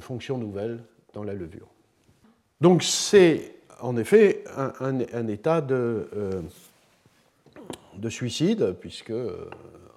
[0.00, 0.78] fonction nouvelle
[1.12, 1.66] dans la levure.
[2.60, 6.08] Donc c'est en effet un, état de,
[7.96, 9.12] de, suicide, puisque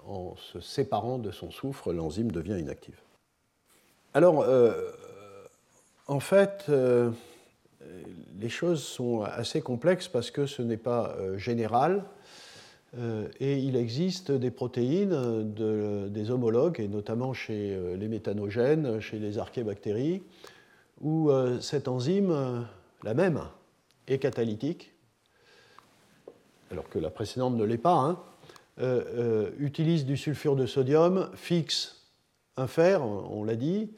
[0.07, 2.99] en se séparant de son soufre, l'enzyme devient inactive.
[4.15, 4.43] Alors,
[6.07, 7.11] en fait, euh,
[8.39, 12.05] les choses sont assez complexes parce que ce n'est pas euh, général.
[12.97, 19.37] Euh, et il existe des protéines, des homologues, et notamment chez les méthanogènes, chez les
[19.37, 20.23] archébactéries,
[20.99, 22.67] où cette enzyme,
[23.03, 23.43] la même,
[24.07, 24.93] est catalytique,
[26.69, 28.19] alors que la précédente ne l'est pas, hein,
[29.57, 32.09] utilise du sulfure de sodium, fixe
[32.57, 33.89] un fer, on l'a dit,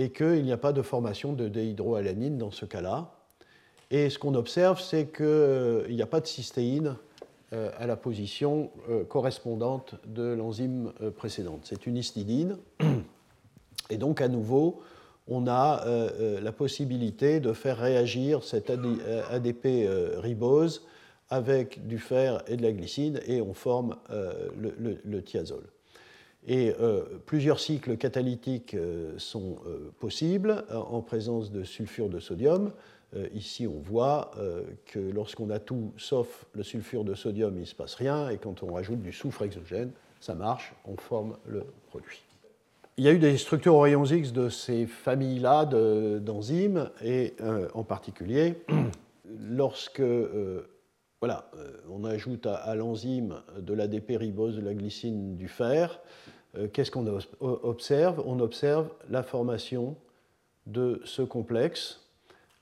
[0.00, 3.12] et qu'il n'y a pas de formation de déhydroalanine dans ce cas-là.
[3.90, 6.96] Et ce qu'on observe, c'est qu'il euh, n'y a pas de cystéine
[7.52, 11.60] euh, à la position euh, correspondante de l'enzyme précédente.
[11.64, 12.56] C'est une histidine.
[13.90, 14.80] Et donc, à nouveau,
[15.28, 15.84] on a
[16.40, 20.86] la possibilité de faire réagir cette ADP ribose
[21.28, 25.66] avec du fer et de la glycine, et on forme le thiazole.
[26.46, 32.72] Et euh, plusieurs cycles catalytiques euh, sont euh, possibles en présence de sulfure de sodium.
[33.34, 34.30] ici, on voit
[34.86, 38.38] que lorsqu'on a tout sauf le sulfure de sodium, il ne se passe rien, et
[38.38, 42.22] quand on rajoute du soufre exogène, ça marche, on forme le produit.
[42.96, 45.64] Il y a eu des structures aux rayons X de ces familles-là
[46.20, 47.34] d'enzymes, et
[47.74, 48.62] en particulier,
[49.40, 50.02] lorsque
[51.20, 51.50] voilà,
[51.90, 56.00] on ajoute à, l'enzyme de l'ADP ribose de la glycine du fer,
[56.56, 57.06] euh, qu'est-ce qu'on
[57.40, 58.22] observe?
[58.26, 59.96] On observe la formation
[60.66, 62.08] de ce complexe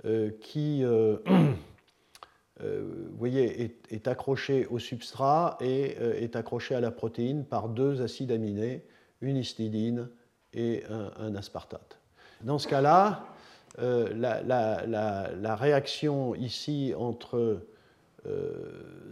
[0.04, 1.16] euh, qui, euh,
[2.60, 8.32] vous voyez, est, accroché au substrat et est accroché à la protéine par deux acides
[8.32, 8.84] aminés,
[9.20, 10.08] une histidine
[10.52, 10.82] et
[11.18, 12.00] un, aspartate.
[12.42, 13.26] Dans ce cas-là,
[13.78, 17.62] la, réaction ici entre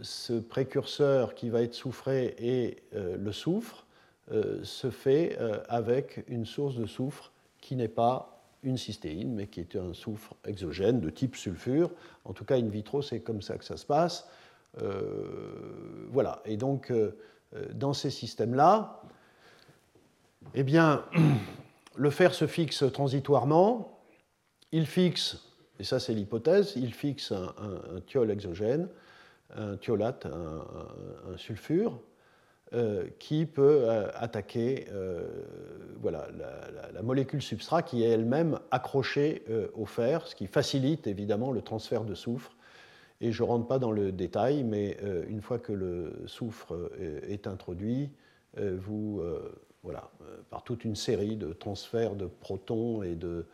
[0.01, 3.87] ce précurseur qui va être soufré et le soufre
[4.33, 9.47] euh, se fait euh, avec une source de soufre qui n'est pas une cystéine, mais
[9.47, 11.91] qui est un soufre exogène de type sulfure.
[12.25, 14.27] En tout cas, in vitro, c'est comme ça que ça se passe.
[16.09, 16.41] voilà.
[16.43, 16.91] Et donc,
[17.73, 19.01] dans ces systèmes-là,
[20.55, 21.05] eh bien,
[21.95, 24.01] le fer se fixe transitoirement.
[24.73, 25.37] Il fixe,
[25.79, 27.53] et ça c'est l'hypothèse, il fixe un,
[27.95, 28.89] un, thiol exogène,
[29.57, 31.99] un thiolate, un, sulfure,
[32.73, 35.25] euh, qui peut euh, attaquer euh,
[36.01, 36.27] voilà,
[36.93, 42.03] la, molécule substrat qui est elle-même accrochée au fer, ce qui facilite évidemment le transfert
[42.03, 42.51] de soufre.
[43.21, 44.97] Et je ne rentre pas dans le détail, mais
[45.29, 46.75] une fois que le soufre
[47.29, 48.09] est introduit,
[48.57, 49.23] vous
[49.83, 50.11] voilà,
[50.49, 53.45] par toute une série de transferts de protons et de,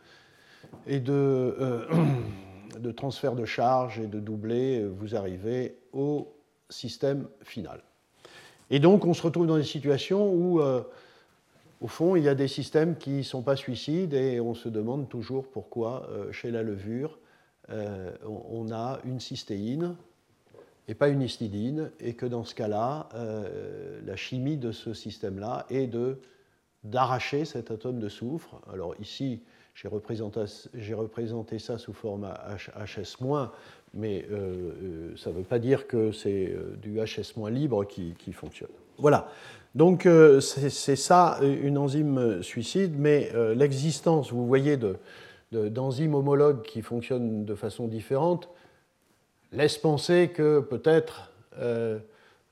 [2.78, 6.32] de transferts de charge et de doublés, vous arrivez au
[6.68, 7.82] système final.
[8.70, 10.82] Et donc on se retrouve dans des situations où, euh,
[11.80, 14.68] au fond, il y a des systèmes qui ne sont pas suicides et on se
[14.68, 17.18] demande toujours pourquoi, chez la levure,
[17.68, 19.96] on a une cystéine
[20.88, 25.66] et pas une histidine, et que dans ce cas-là, euh, la chimie de ce système-là
[25.70, 26.20] est de
[26.82, 28.60] d'arracher cet atome de soufre.
[28.70, 29.40] Alors ici,
[29.74, 32.28] j'ai représenté, ça sous forme
[32.78, 33.16] HS-,
[33.92, 38.70] mais euh, euh, ça ne veut pas dire que c'est du HS- libre qui, fonctionne.
[38.98, 39.28] Voilà.
[39.74, 40.08] Donc
[40.40, 44.78] c'est ça une enzyme suicide, mais l'existence, vous voyez,
[45.50, 48.48] d'enzymes de, homologues qui fonctionnent de façon différente
[49.54, 51.98] laisse penser que peut-être euh,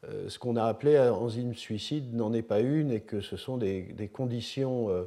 [0.09, 3.57] euh, ce qu'on a appelé enzyme suicide n'en est pas une et que ce sont
[3.57, 5.05] des, conditions euh,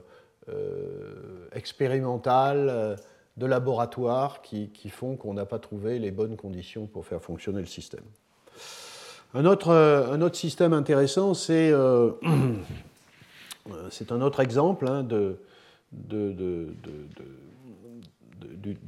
[1.54, 2.98] expérimentales
[3.38, 7.66] de laboratoire qui, font qu'on n'a pas trouvé les bonnes conditions pour faire fonctionner le
[7.66, 8.06] système.
[9.34, 12.22] Un autre, un autre système intéressant, c'est un
[14.22, 15.38] autre exemple hein, de,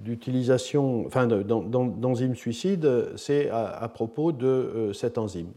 [0.03, 5.51] d'utilisation, enfin d'enzymes suicides, c'est à, propos de euh, cette enzyme,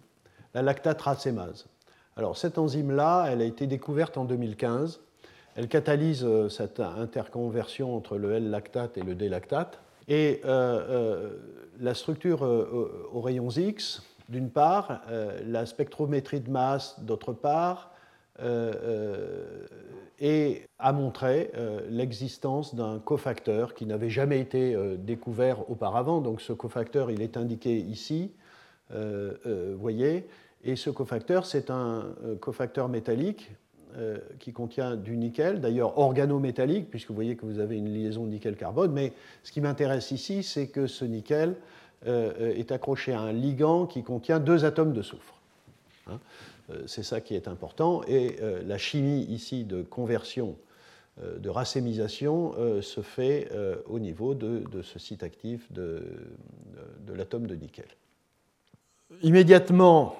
[0.54, 1.66] la lactate racémase.
[2.16, 5.00] Alors cette enzyme-là, elle a été découverte en 2015.
[5.56, 9.80] Elle catalyse euh, cette interconversion entre le L-lactate et le D-lactate.
[10.08, 11.36] Et euh,
[11.78, 15.02] la structure aux rayons X, d'une part,
[15.46, 17.92] la spectrométrie de masse, d'autre part,
[20.78, 26.20] a montré euh, l'existence d'un cofacteur qui n'avait jamais été euh, découvert auparavant.
[26.20, 28.32] Donc ce cofacteur, il est indiqué ici,
[28.92, 29.34] euh,
[29.74, 30.26] vous voyez,
[30.64, 32.04] et ce cofacteur, c'est un
[32.40, 33.50] cofacteur métallique
[34.38, 38.92] qui contient du nickel, d'ailleurs organométallique, puisque vous voyez que vous avez une liaison nickel-carbone,
[38.92, 41.54] mais ce qui m'intéresse ici, c'est que ce nickel
[42.06, 45.40] est accroché à un ligand qui contient deux atomes de soufre.
[46.06, 46.18] Hein.
[46.70, 48.02] Euh, c'est ça qui est important.
[48.06, 50.56] Et euh, la chimie ici de conversion,
[51.22, 53.50] euh, de racémisation, se fait
[53.86, 56.02] au niveau de, ce site actif de,
[57.14, 57.86] l'atome de nickel.
[59.22, 60.16] Immédiatement,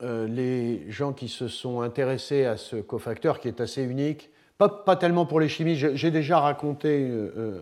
[0.00, 5.26] les gens qui se sont intéressés à ce cofacteur qui est assez unique, pas, tellement
[5.26, 7.10] pour les chimies, j'ai déjà raconté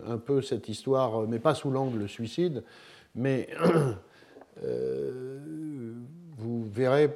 [0.07, 2.63] un peu cette histoire, mais pas sous l'angle suicide,
[3.15, 3.49] mais
[6.37, 7.11] vous verrez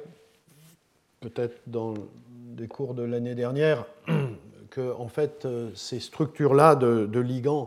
[1.22, 1.94] peut-être dans
[2.28, 3.86] des cours de l'année dernière,
[4.70, 7.64] que en fait, euh, ces structures-là de, ligands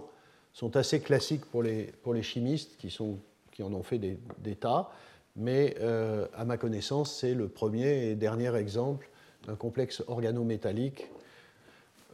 [0.54, 3.18] sont assez classiques pour les, pour les chimistes qui, sont,
[3.52, 4.90] qui en ont fait des, tas,
[5.36, 9.10] mais euh, à ma connaissance, c'est le premier et dernier exemple
[9.48, 11.10] d'un complexe organométallique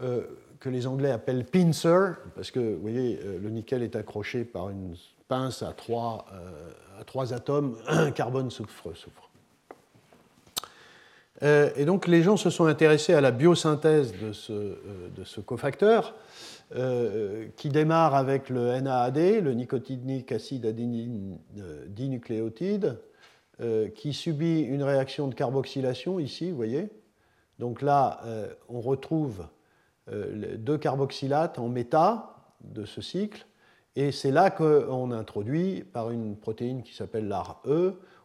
[0.02, 0.24] euh,
[0.60, 4.96] que les Anglais appellent pincer, parce que vous voyez, le nickel est accroché par une
[5.28, 6.28] pince à trois,
[7.00, 7.78] à trois atomes,
[8.16, 9.32] carbone, soufre, soufre.
[11.44, 16.14] Euh, et donc les gens se sont intéressés à la biosynthèse de ce, euh, cofacteur,
[16.76, 21.38] euh, qui démarre avec le NAAD, le nicotinique acide adényne
[21.88, 23.00] dinucléotide,
[23.95, 26.89] qui subit une réaction de carboxylation ici, vous voyez.
[27.60, 28.21] Donc là,
[28.69, 29.45] on retrouve
[30.12, 33.45] deux carboxylates en méta de ce cycle,
[33.95, 37.62] et c'est là qu'on introduit, par une protéine qui s'appelle l'ARE,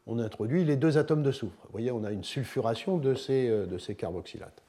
[0.07, 1.59] on introduit les deux atomes de soufre.
[1.64, 4.62] Vous voyez, on a une sulfuration de ces, euh, de ces carboxylates.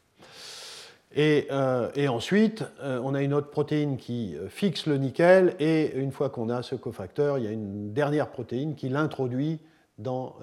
[1.16, 6.12] Et, euh, ensuite, euh, on a une autre protéine qui fixe le nickel, et une
[6.12, 9.60] fois qu'on a ce cofacteur, il y a une dernière protéine qui l'introduit
[9.98, 10.36] dans.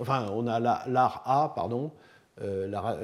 [0.00, 1.90] enfin, on a l'ARA, pardon,
[2.40, 2.96] la,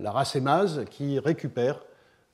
[0.00, 1.82] la, racémase, qui récupère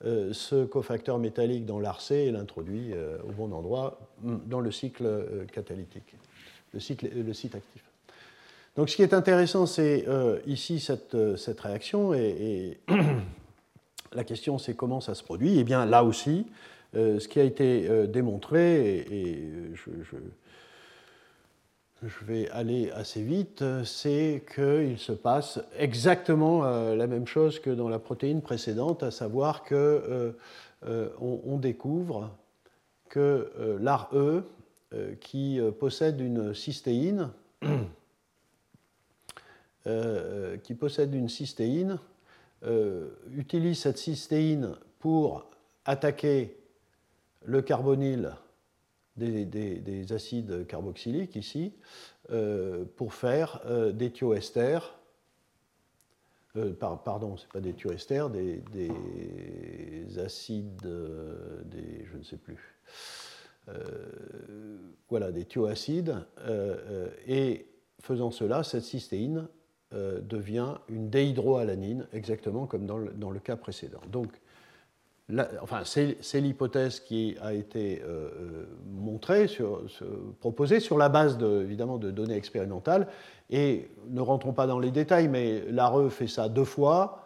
[0.03, 2.93] ce cofacteur métallique dans l'ARC et l'introduit
[3.27, 6.15] au bon endroit dans le cycle catalytique
[6.73, 7.83] le, site actif.
[8.75, 12.77] Donc ce qui est intéressant, c'est euh, ici cette, euh, réaction, et,
[14.13, 15.57] la question c'est comment ça se produit.
[15.57, 16.45] Eh bien là aussi,
[16.93, 20.17] ce qui a été démontré, et, je,
[22.03, 27.89] je, vais aller assez vite, c'est qu'il se passe exactement la même chose que dans
[27.89, 30.33] la protéine précédente, à savoir qu'on
[31.19, 32.29] on découvre
[33.09, 34.09] que l'ARE,
[35.19, 37.29] qui possède une cystéine,
[39.87, 41.97] euh, qui possède une cystéine
[42.63, 45.45] euh, utilise cette cystéine pour
[45.85, 46.57] attaquer
[47.45, 48.33] le carbonyle
[49.17, 51.73] des, acides carboxyliques ici,
[52.31, 53.61] euh, pour faire
[53.93, 54.97] des thioesters,
[56.79, 60.81] pardon, ce n'est pas des thioesters, des, des acides,
[61.65, 62.79] des, je ne sais plus,
[65.09, 66.15] voilà, des thioacides,
[67.27, 67.67] et
[68.01, 69.47] faisant cela, cette cystéine
[69.93, 74.01] euh, devient une déhydroalanine, exactement comme dans le, cas précédent.
[74.11, 74.27] Donc,
[75.61, 79.47] enfin, c'est l'hypothèse qui a été euh, euh, montrée,
[80.39, 83.07] proposée sur la base de, de données expérimentales.
[83.49, 87.23] Et ne rentrons pas dans les détails, mais l'ARE fait ça deux fois,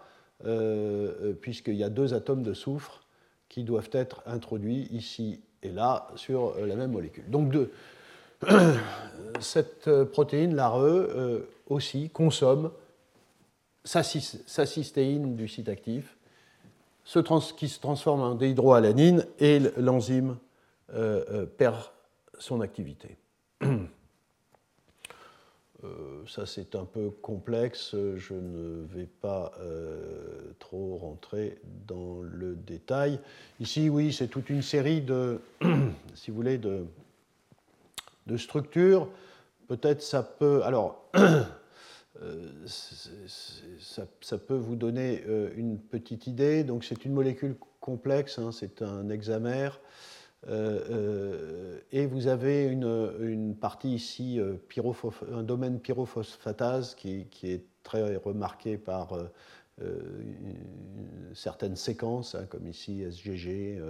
[1.41, 3.01] puisqu'il y a deux atomes de soufre
[3.49, 7.29] qui doivent être introduits ici et là sur la même molécule.
[7.29, 7.55] Donc,
[9.39, 10.83] cette protéine, l'ARE,
[11.67, 12.71] aussi consomme
[13.83, 16.17] sa, cystéine du site actif,
[17.55, 20.37] qui se transforme en déhydroalanine et l'enzyme
[20.93, 21.77] euh, euh, perd
[22.37, 23.17] son activité.
[25.83, 29.51] Euh, ça c'est un peu complexe, je ne vais pas
[30.59, 33.19] trop rentrer dans le détail.
[33.59, 35.41] Ici, oui, c'est toute une série de,
[36.13, 36.85] si vous voulez, de,
[38.37, 39.09] structures.
[39.67, 40.61] Peut-être ça peut.
[40.63, 41.03] Alors,
[42.21, 42.67] Euh,
[44.19, 46.63] ça, peut vous donner euh, une petite idée.
[46.63, 49.79] Donc c'est une molécule complexe, hein, c'est un hexamère.
[50.47, 54.39] Euh, et vous avez une, partie ici,
[55.31, 59.17] un domaine pyrophosphatase qui, est très remarqué par
[61.33, 63.81] certaines séquences, hein, comme ici SGG,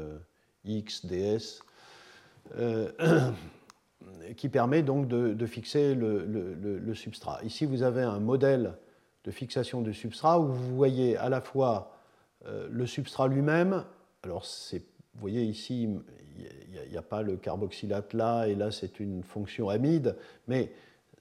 [0.66, 1.62] X, DS.
[4.38, 7.40] qui permet donc de, fixer le, substrat.
[7.44, 8.74] Ici, vous avez un modèle
[9.24, 11.96] de fixation du substrat où vous voyez à la fois
[12.48, 13.84] euh, le substrat lui-même,
[14.24, 15.88] alors vous voyez ici,
[16.38, 20.16] il n'y a, pas le carboxylate là, et là c'est une fonction amide,
[20.48, 20.72] mais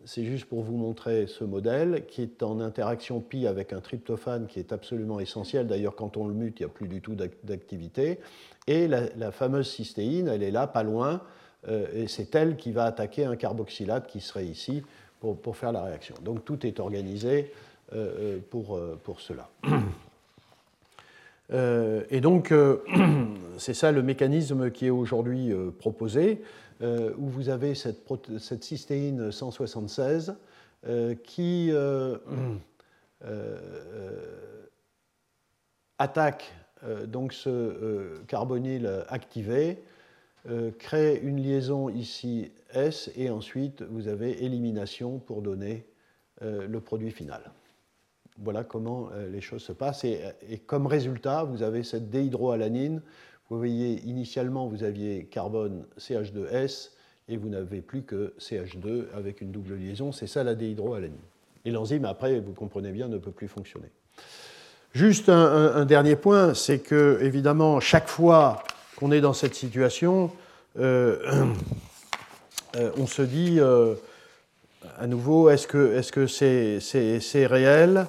[0.06, 4.46] c'est juste pour vous montrer ce modèle qui est en interaction pi avec un tryptophane
[4.46, 5.66] qui est absolument essentiel.
[5.66, 8.18] D'ailleurs, quand on le mute, il n'y a plus du tout d'activité.
[8.66, 11.20] Et la, la, fameuse cystéine, elle est là, pas loin,
[11.68, 14.83] et c'est elle qui va attaquer un carboxylate qui serait ici
[15.20, 16.14] pour, pour faire la réaction.
[16.23, 17.53] Donc tout est organisé
[17.92, 19.49] euh, euh, pour, pour cela.
[22.11, 22.53] et donc,
[23.59, 26.42] c'est ça le mécanisme qui est aujourd'hui proposé,
[26.81, 30.35] où vous avez cette, cette cystéine 176
[31.25, 31.73] qui
[35.99, 36.55] attaque
[37.07, 39.83] donc ce carbonyle activé
[40.48, 45.85] euh, crée une liaison ici S et ensuite vous avez élimination pour donner
[46.40, 47.42] euh, le produit final.
[48.38, 50.05] Voilà comment euh, les choses se passent.
[50.05, 50.22] Et,
[50.66, 53.03] comme résultat, vous avez cette déhydroalanine.
[53.50, 56.92] Vous voyez, initialement, vous aviez carbone CH2S
[57.29, 60.11] et vous n'avez plus que CH2 avec une double liaison.
[60.11, 61.18] C'est ça la déhydroalanine.
[61.66, 63.90] Et l'enzyme, après, vous comprenez bien, ne peut plus fonctionner.
[64.94, 68.62] Juste un dernier point, c'est que, évidemment, chaque fois
[69.00, 70.30] qu'on est dans cette situation,
[70.78, 71.16] euh,
[72.76, 73.94] euh, on se dit euh,
[74.98, 78.06] à nouveau, est-ce que c'est -ce c'est réel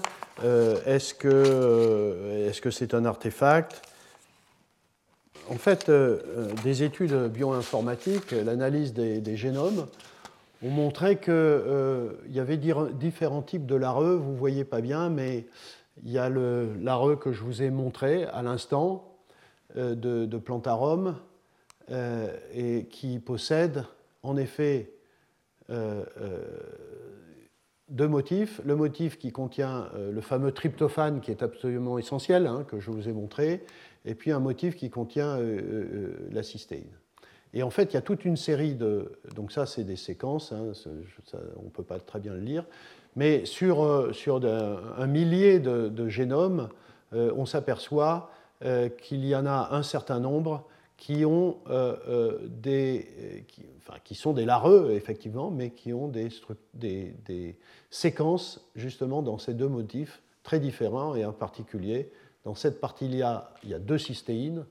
[0.85, 3.81] Est-ce que c'est un artefact?
[5.49, 5.91] En fait,
[6.63, 9.87] des études bioinformatiques, l'analyse des, génomes,
[10.63, 14.17] ont montré qu'il y avait différents types de l'ARE.
[14.17, 15.45] Vous ne voyez pas bien, mais
[16.03, 19.10] il y a l'ARE que je vous ai montré à l'instant,
[19.75, 21.15] de, de Plantarum
[21.91, 23.83] euh, et qui possède
[24.23, 24.93] en effet
[25.69, 26.03] euh,
[27.89, 28.61] deux motifs.
[28.63, 33.09] Le motif qui contient le fameux tryptophane qui est absolument essentiel, hein, que je vous
[33.09, 33.65] ai montré,
[34.05, 35.37] et puis un motif qui contient
[36.31, 36.91] la cystéine.
[37.53, 39.19] Et en fait, il y a toute une série de...
[39.35, 40.71] Donc ça, c'est des séquences, hein,
[41.57, 42.63] on ne peut pas très bien le lire,
[43.17, 46.69] mais sur, sur un, millier de génomes,
[47.11, 48.31] on s'aperçoit
[48.63, 53.43] euh, qu'il y en a un certain nombre qui, ont, euh, euh, des,
[53.79, 57.55] enfin, qui sont des lareux, effectivement, mais qui ont des,
[57.89, 62.11] séquences, justement, dans ces deux motifs très différents, et en particulier
[62.45, 64.63] Dans cette partie-là, il y a deux cystéines.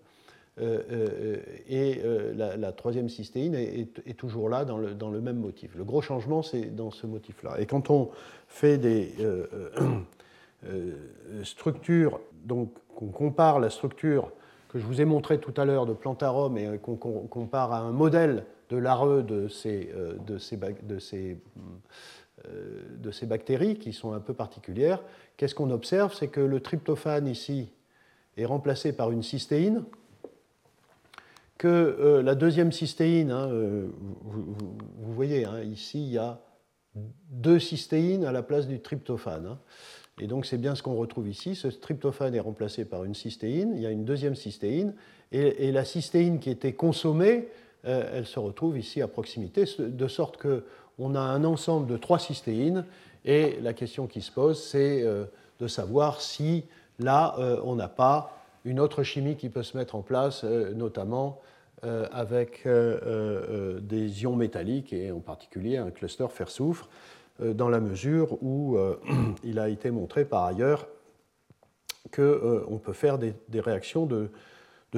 [0.60, 2.00] et
[2.36, 5.74] la, troisième cystéine est, toujours là dans le, même motif.
[5.74, 7.60] Le gros changement, c'est dans ce motif-là.
[7.60, 8.10] Et quand on
[8.46, 9.14] fait des
[11.42, 14.32] structures, donc qu'on compare la structure
[14.68, 17.90] que je vous ai montré tout à l'heure de Plantarum et qu'on compare à un
[17.90, 19.92] modèle de l'ARE de ces,
[20.38, 21.38] ces, de ces
[22.48, 25.02] euh, de ces bactéries qui sont un peu particulières,
[25.36, 26.14] qu'est-ce qu'on observe?
[26.14, 27.70] C'est que le tryptophane ici
[28.38, 29.84] est remplacé par une cystéine,
[31.58, 33.88] que euh, la deuxième cystéine, hein, euh,
[34.22, 36.40] vous, voyez, hein, ici il y a
[36.94, 39.46] deux cystéines à la place du tryptophane.
[39.46, 39.58] Hein.
[40.20, 41.54] Et donc c'est bien ce qu'on retrouve ici.
[41.56, 44.94] Ce tryptophane est remplacé par une cystéine, il y a une deuxième cystéine,
[45.32, 47.48] et, la cystéine qui était consommée,
[47.84, 50.64] elle se retrouve ici à proximité, de sorte que
[51.00, 52.84] on a un ensemble de trois cystéines.
[53.24, 55.24] Et la question qui se pose, c'est euh,
[55.58, 56.64] de savoir si
[56.98, 60.72] là, euh, on n'a pas une autre chimie qui peut se mettre en place, euh,
[60.74, 61.40] notamment
[62.12, 66.90] avec des ions métalliques et en particulier un cluster fer-soufre,
[67.40, 68.76] dans la mesure où
[69.44, 70.88] il a été montré par ailleurs
[72.14, 74.30] qu'on peut faire des, réactions de,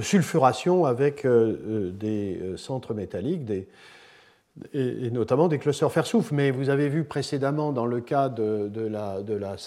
[0.00, 3.68] sulfuration avec des centres métalliques, des,
[4.72, 6.32] et, notamment des clusters fer-soufre.
[6.32, 9.18] Mais vous avez vu précédemment dans le cas de, la,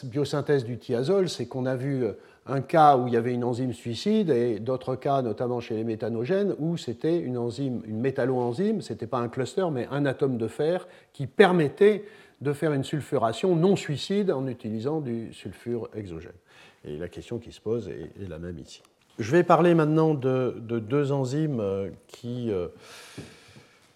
[0.04, 2.06] biosynthèse du thiazole, c'est qu'on a vu
[2.48, 5.84] un cas où il y avait une enzyme suicide et d'autres cas, notamment chez les
[5.84, 10.38] méthanogènes, où c'était une enzyme, une métalloenzyme, ce n'était pas un cluster, mais un atome
[10.38, 12.04] de fer qui permettait
[12.42, 16.34] de faire une sulfuration non suicide en utilisant du sulfure exogène.
[16.86, 18.82] Et la question qui se pose est, la même ici.
[19.18, 21.90] Je vais parler maintenant de, deux enzymes euh,
[22.26, 22.68] euh,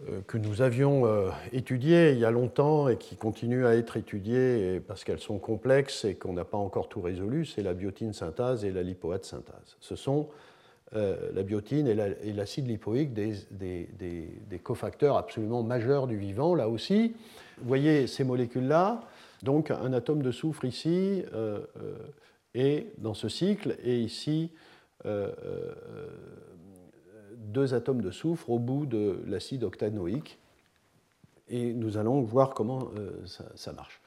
[0.08, 1.06] euh, que nous avions
[1.52, 6.06] étudiées il y a longtemps et qui continuent à être étudiées parce qu'elles sont complexes
[6.06, 9.78] et qu'on n'a pas encore tout résolu, c'est la biotine synthase et la lipoate synthase.
[9.82, 10.30] Ce sont
[10.94, 17.14] la biotine et l'acide lipoïque des, cofacteurs absolument majeurs du vivant, là aussi.
[17.62, 19.02] Vous voyez ces molécules-là,
[19.44, 21.24] donc un atome de soufre ici
[22.54, 24.52] est dans ce cycle, et ici
[27.50, 30.38] deux atomes de soufre au bout de l'acide octanoïque.
[31.50, 33.10] Et nous allons voir comment euh,
[33.56, 34.02] ça, marche.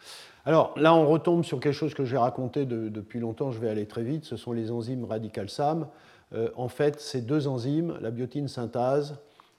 [0.44, 3.86] Alors là, on retombe sur quelque chose que j'ai raconté depuis longtemps, je vais aller
[3.86, 5.88] très vite, ce sont les enzymes radicales SAM.
[6.34, 9.18] Euh, en fait, ces deux enzymes, la biotine synthase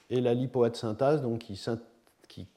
[0.09, 1.69] et la lipoate synthase, donc qui, qui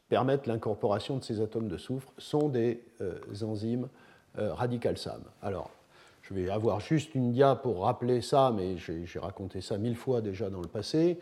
[0.09, 3.89] permettent l'incorporation de ces atomes de soufre, sont des euh, enzymes
[4.39, 5.23] radicales SAM.
[5.41, 5.71] Alors,
[6.29, 10.21] je vais avoir juste une dia pour rappeler ça, mais j'ai raconté ça mille fois
[10.21, 11.19] déjà dans le passé.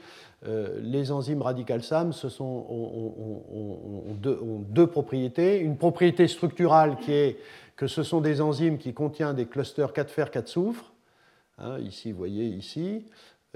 [0.46, 5.58] Euh, les enzymes radicales SAM ce sont, ont, deux, propriétés.
[5.58, 7.38] Une propriété structurale qui est
[7.76, 10.92] que ce sont des enzymes qui contiennent des clusters 4 fer, 4 soufre,
[11.58, 13.04] hein, ici, vous voyez ici,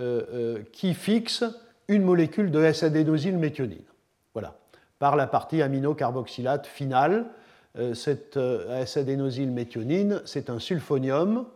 [0.01, 1.45] euh, euh, qui fixent
[1.87, 3.85] une molécule de S-adénosylméthionine.
[4.35, 4.59] Voilà,
[4.99, 7.27] par la partie aminocarboxylate finale.
[7.79, 11.47] Euh, cette euh, S-adénosylméthionine, c'est un sulfonium,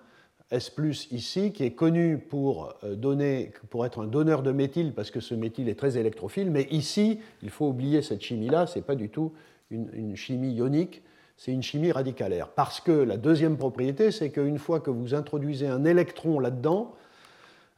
[0.51, 0.71] S
[1.11, 5.21] ici, qui est connu pour, euh, donner, pour être un donneur de méthyle, parce que
[5.21, 8.95] ce méthyle est très électrophile, mais ici, il faut oublier cette chimie-là, ce n'est pas
[8.95, 9.33] du tout
[9.71, 11.03] une, chimie ionique,
[11.39, 12.49] c'est une chimie radicalaire.
[12.49, 16.95] Parce que la deuxième propriété, c'est qu'une fois que vous introduisez un électron là-dedans,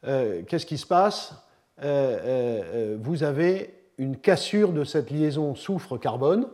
[0.03, 1.33] qu'est-ce qui se passe?
[1.79, 6.47] Vous avez une cassure de cette liaison soufre-carbone,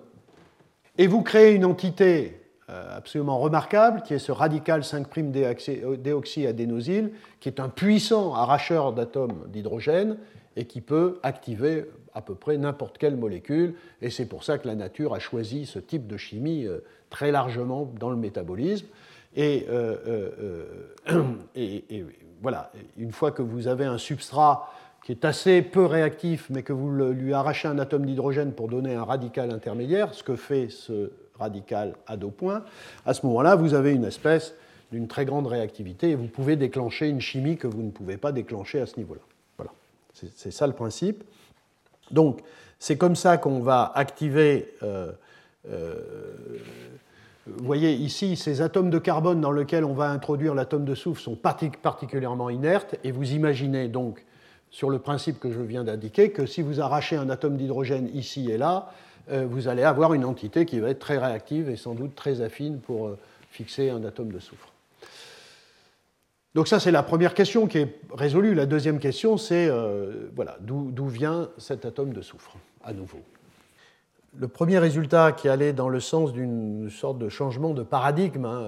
[0.97, 7.59] et vous créez une entité euh, absolument remarquable, qui est ce radical 5'-déoxyadénosyl, qui est
[7.59, 10.17] un puissant arracheur d'atomes d'hydrogène
[10.55, 13.75] et qui peut activer à peu près n'importe quelle molécule.
[14.01, 16.79] Et c'est pour ça que la nature a choisi ce type de chimie euh,
[17.09, 18.87] très largement dans le métabolisme.
[19.35, 20.65] Et, euh,
[21.55, 22.05] et, et,
[22.41, 24.71] voilà, une fois que vous avez un substrat
[25.03, 28.95] qui est assez peu réactif, mais que vous lui arrachez un atome d'hydrogène pour donner
[28.95, 32.63] un radical intermédiaire, ce que fait ce radical à deux points,
[33.05, 34.53] à ce moment-là, vous avez une espèce
[34.91, 38.31] d'une très grande réactivité et vous pouvez déclencher une chimie que vous ne pouvez pas
[38.31, 39.21] déclencher à ce niveau-là.
[39.57, 39.71] Voilà,
[40.13, 41.23] c'est ça le principe.
[42.11, 42.41] Donc,
[42.77, 44.73] c'est comme ça qu'on va activer.
[44.83, 45.11] Euh,
[45.69, 45.95] euh,
[47.47, 51.21] vous voyez ici, ces atomes de carbone dans lesquels on va introduire l'atome de soufre
[51.21, 54.23] sont particulièrement inertes, et vous imaginez donc
[54.71, 58.49] sur le principe que je viens d'indiquer, que si vous arrachez un atome d'hydrogène ici
[58.49, 58.91] et là,
[59.29, 62.41] euh, vous allez avoir une entité qui va être très réactive et sans doute très
[62.41, 63.17] affine pour euh,
[63.51, 64.71] fixer un atome de soufre.
[66.55, 68.55] Donc ça, c'est la première question qui est résolue.
[68.55, 73.19] La deuxième question, c'est euh, voilà, d'où vient cet atome de soufre, à nouveau?
[74.37, 78.65] Le premier résultat qui allait dans le sens d'une sorte de changement de paradigme, hein,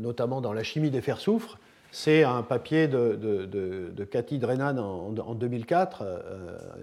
[0.00, 1.58] notamment dans la chimie des fers-soufre,
[1.92, 6.04] c'est un papier de, Cathy Drennan en, 2004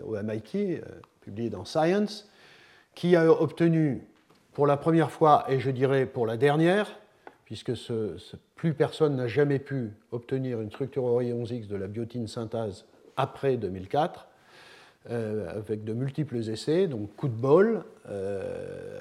[0.05, 0.81] au MIT,
[1.21, 2.29] publié dans Science,
[2.95, 4.01] qui a obtenu
[4.53, 6.99] pour la première fois, et je dirais pour la dernière,
[7.45, 7.73] puisque
[8.55, 12.85] plus personne n'a jamais pu obtenir une structure Orions X de la biotine synthase
[13.15, 14.27] après 2004,
[15.09, 18.99] euh, avec de multiples essais, donc coup de bol, euh,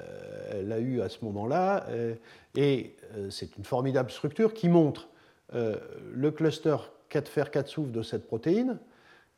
[0.51, 2.13] elle l'a eu à ce moment-là, euh,
[2.55, 2.95] et
[3.29, 5.09] c'est une formidable structure qui montre
[5.53, 6.77] le cluster
[7.09, 8.77] 4 fer 4 soufre de cette protéine,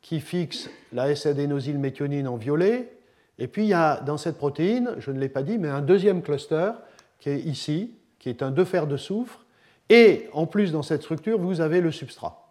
[0.02, 2.92] qui fixe la S-adénosylméthionine en violet,
[3.38, 5.82] et puis il y a dans cette protéine, je ne l'ai pas dit, mais un
[5.82, 6.72] deuxième cluster
[7.18, 9.44] qui est ici, qui est un 2 fer de soufre,
[9.88, 12.50] et en plus dans cette structure, vous avez le substrat.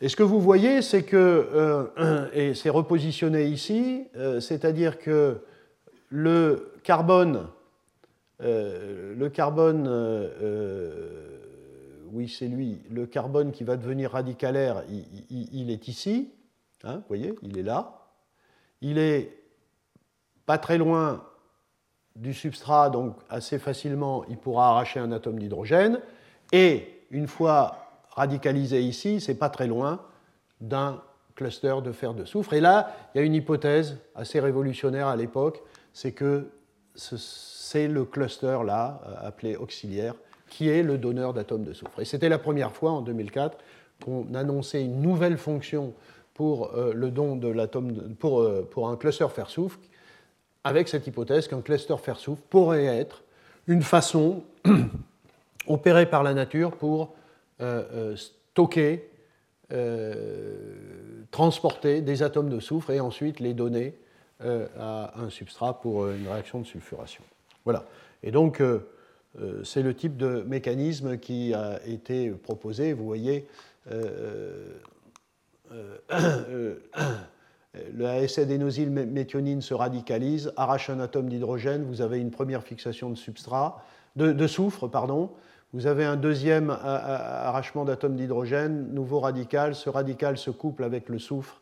[0.00, 5.38] Et ce que vous voyez, c'est que, euh, et c'est repositionné ici, euh, c'est-à-dire que
[6.10, 7.46] le carbone,
[8.42, 9.88] euh, le carbone,
[12.16, 14.82] oui c'est lui, le carbone qui va devenir radicalaire,
[15.30, 16.32] il, est ici,
[16.82, 18.06] hein, vous voyez, il est là.
[18.80, 19.38] Il est
[20.46, 21.22] pas très loin
[22.14, 26.00] du substrat, donc assez facilement, il pourra arracher un atome d'hydrogène.
[26.52, 27.76] Et une fois
[28.08, 30.00] radicalisé ici, c'est pas très loin
[30.62, 31.02] d'un
[31.34, 32.54] cluster de fer de soufre.
[32.54, 35.62] Et là, il y a une hypothèse assez révolutionnaire à l'époque,
[35.92, 36.48] c'est que
[36.94, 40.14] c'est le cluster là, euh, appelé auxiliaire,
[40.48, 42.00] qui est le donneur d'atomes de soufre.
[42.00, 43.58] Et c'était la première fois en 2004
[44.04, 45.94] qu'on annonçait une nouvelle fonction
[46.34, 49.78] pour euh, le don de l'atome euh, pour un cluster fer-soufre,
[50.64, 53.22] avec cette hypothèse qu'un cluster fer-soufre pourrait être
[53.66, 54.42] une façon
[55.66, 57.14] opérée par la nature pour
[57.60, 59.10] euh, stocker,
[61.32, 63.98] transporter des atomes de soufre et ensuite les donner
[64.40, 67.24] à un substrat pour une réaction de sulfuration.
[67.64, 67.84] Voilà.
[68.22, 68.62] Et donc,
[69.64, 72.92] c'est le type de mécanisme qui a été proposé.
[72.92, 73.46] Vous voyez,
[77.94, 83.16] le AS-adénosyl méthionine se radicalise, arrache un atome d'hydrogène, vous avez une première fixation de
[83.16, 83.82] substrat,
[84.16, 85.30] de, soufre, pardon,
[85.72, 89.74] vous avez un deuxième arrachement d'atomes d'hydrogène, nouveau radical.
[89.74, 91.60] Ce radical se couple avec le soufre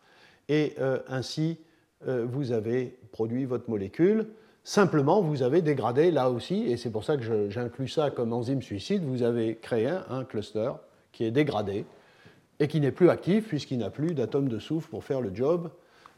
[0.48, 1.58] et euh, ainsi
[2.06, 4.26] euh, vous avez produit votre molécule.
[4.66, 8.62] Simplement, vous avez dégradé là aussi, et c'est pour ça que j'inclus ça comme enzyme
[8.62, 10.72] suicide, vous avez créé un cluster
[11.12, 11.84] qui est dégradé
[12.60, 15.70] et qui n'est plus actif puisqu'il n'a plus d'atomes de soufre pour faire le job.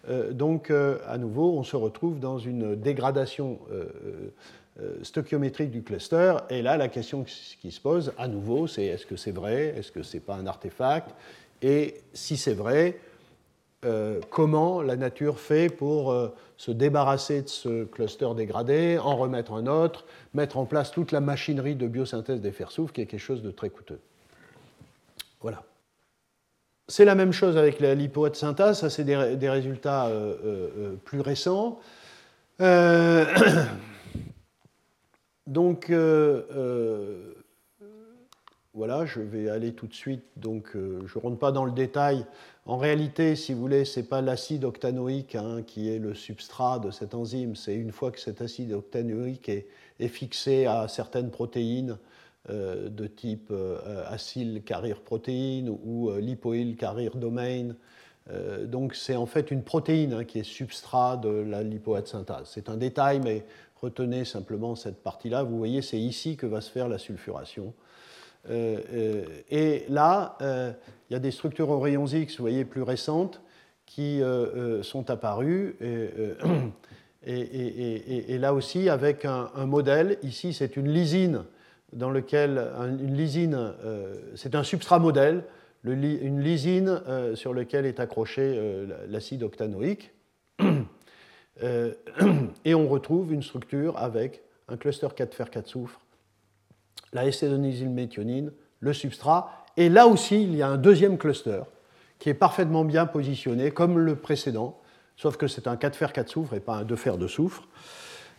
[0.08, 6.36] Euh, donc, à nouveau, on se retrouve dans une dégradation euh, stoichiométrique du cluster.
[6.50, 9.90] Et là, la question qui se pose à nouveau, c'est est-ce que c'est vrai Est-ce
[9.90, 11.14] que ce n'est pas un artefact?
[11.62, 12.98] Et si c'est vrai,
[13.86, 19.52] euh, comment la nature fait pour euh, se débarrasser de ce cluster dégradé, en remettre
[19.52, 23.06] un autre, mettre en place toute la machinerie de biosynthèse des fers soufres, qui est
[23.06, 24.00] quelque chose de très coûteux.
[25.40, 25.62] Voilà.
[26.88, 30.10] C'est la même chose avec la lipoète synthase, ça c'est des, résultats
[31.04, 31.80] plus récents.
[35.46, 37.34] Donc, euh, euh,
[38.74, 40.24] voilà, je vais aller tout de suite.
[40.36, 42.26] Donc, euh, je ne rentre pas dans le détail.
[42.66, 46.80] En réalité, si vous voulez, ce n'est pas l'acide octanoïque hein, qui est le substrat
[46.80, 47.54] de cette enzyme.
[47.54, 49.66] C'est une fois que cet acide octanoïque est,
[50.08, 51.96] fixé à certaines protéines
[52.48, 53.52] de type
[54.08, 57.74] acyl carrière protéine ou lipoïl carrière domain.
[58.64, 62.50] donc, c'est en fait une protéine hein, qui est substrat de la lipoète synthase.
[62.52, 63.46] C'est un détail, mais
[63.82, 65.42] Retenez simplement cette partie-là.
[65.42, 67.74] Vous voyez, c'est ici que va se faire la sulfuration.
[68.50, 70.72] Euh, euh, et là, euh,
[71.10, 73.40] il y a des structures aux rayons X, vous voyez, plus récentes,
[73.84, 74.20] qui
[74.82, 75.76] sont apparues.
[77.24, 81.44] Et, là aussi, avec un, modèle, ici, c'est une lysine
[81.92, 83.72] dans lequel une lysine,
[84.34, 85.44] c'est un substrat modèle,
[85.84, 87.00] une lysine
[87.34, 88.60] sur lequel est accroché
[89.08, 90.12] l'acide octanoïque.
[92.64, 96.00] Et on retrouve une structure avec un cluster 4 fer 4 soufre,
[97.16, 101.62] la méthionine, le substrat, et là aussi il y a un deuxième cluster
[102.18, 104.78] qui est parfaitement bien positionné comme le précédent,
[105.16, 107.68] sauf que c'est un 4 fer 4 soufre et pas un 2 fer de soufre.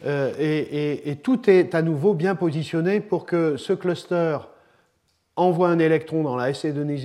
[0.05, 4.37] Et, tout est à nouveau bien positionné pour que ce cluster
[5.35, 6.51] envoie un électron dans la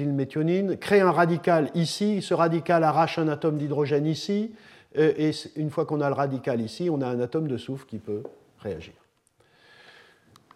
[0.06, 4.52] méthionine, crée un radical ici, ce radical arrache un atome d'hydrogène ici,
[4.98, 7.86] euh, et une fois qu'on a le radical ici, on a un atome de soufre
[7.86, 8.22] qui peut
[8.58, 8.94] réagir.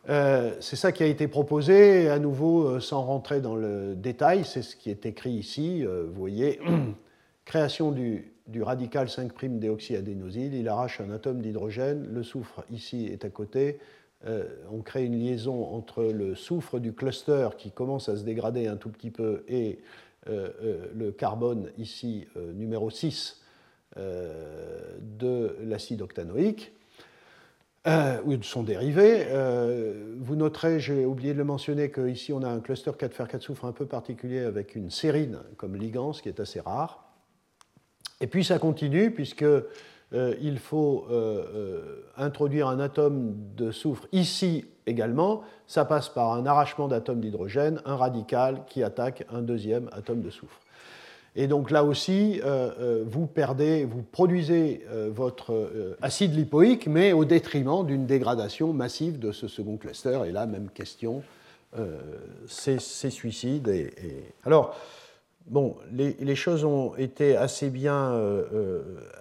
[0.09, 4.45] Euh, c'est ça qui a été proposé, à nouveau, euh, sans rentrer dans le détail,
[4.45, 5.85] c'est ce qui est écrit ici.
[5.85, 6.61] vous voyez,
[7.45, 13.31] création du, radical 5' déoxyadénosyl, il arrache un atome d'hydrogène, le soufre ici est à
[13.31, 13.79] côté,
[14.73, 18.77] on crée une liaison entre le soufre du cluster qui commence à se dégrader un
[18.77, 19.79] tout petit peu et
[20.27, 23.41] le carbone ici numéro 6
[23.97, 26.76] de l'acide octanoïque
[27.87, 29.27] euh, ou de son dérivé.
[29.29, 33.29] Euh, vous noterez, j'ai oublié de le mentionner, qu'ici on a un cluster 4 fer
[33.29, 37.05] 4 soufre un peu particulier avec une sérine comme ligand, ce qui est assez rare.
[38.21, 39.65] Et puis ça continue, puisque euh,
[40.41, 41.07] il faut
[42.17, 45.43] introduire un atome de soufre ici également.
[45.67, 50.31] Ça passe par un arrachement d'atomes d'hydrogène, un radical qui attaque un deuxième atome de
[50.31, 50.61] soufre.
[51.39, 55.69] Et donc là aussi, euh, euh, vous perdez, vous produisez euh, votre
[56.01, 60.19] acide lipoïque, mais au détriment d'une dégradation massive de ce second cluster.
[60.27, 61.23] Et là, même question,
[62.47, 62.81] c'est
[63.11, 63.71] suicide.
[64.45, 64.75] Alors,
[65.47, 68.19] bon, les, choses ont été assez bien.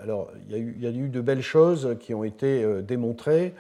[0.02, 3.54] alors, il y, y, a eu de belles choses qui ont été démontrées,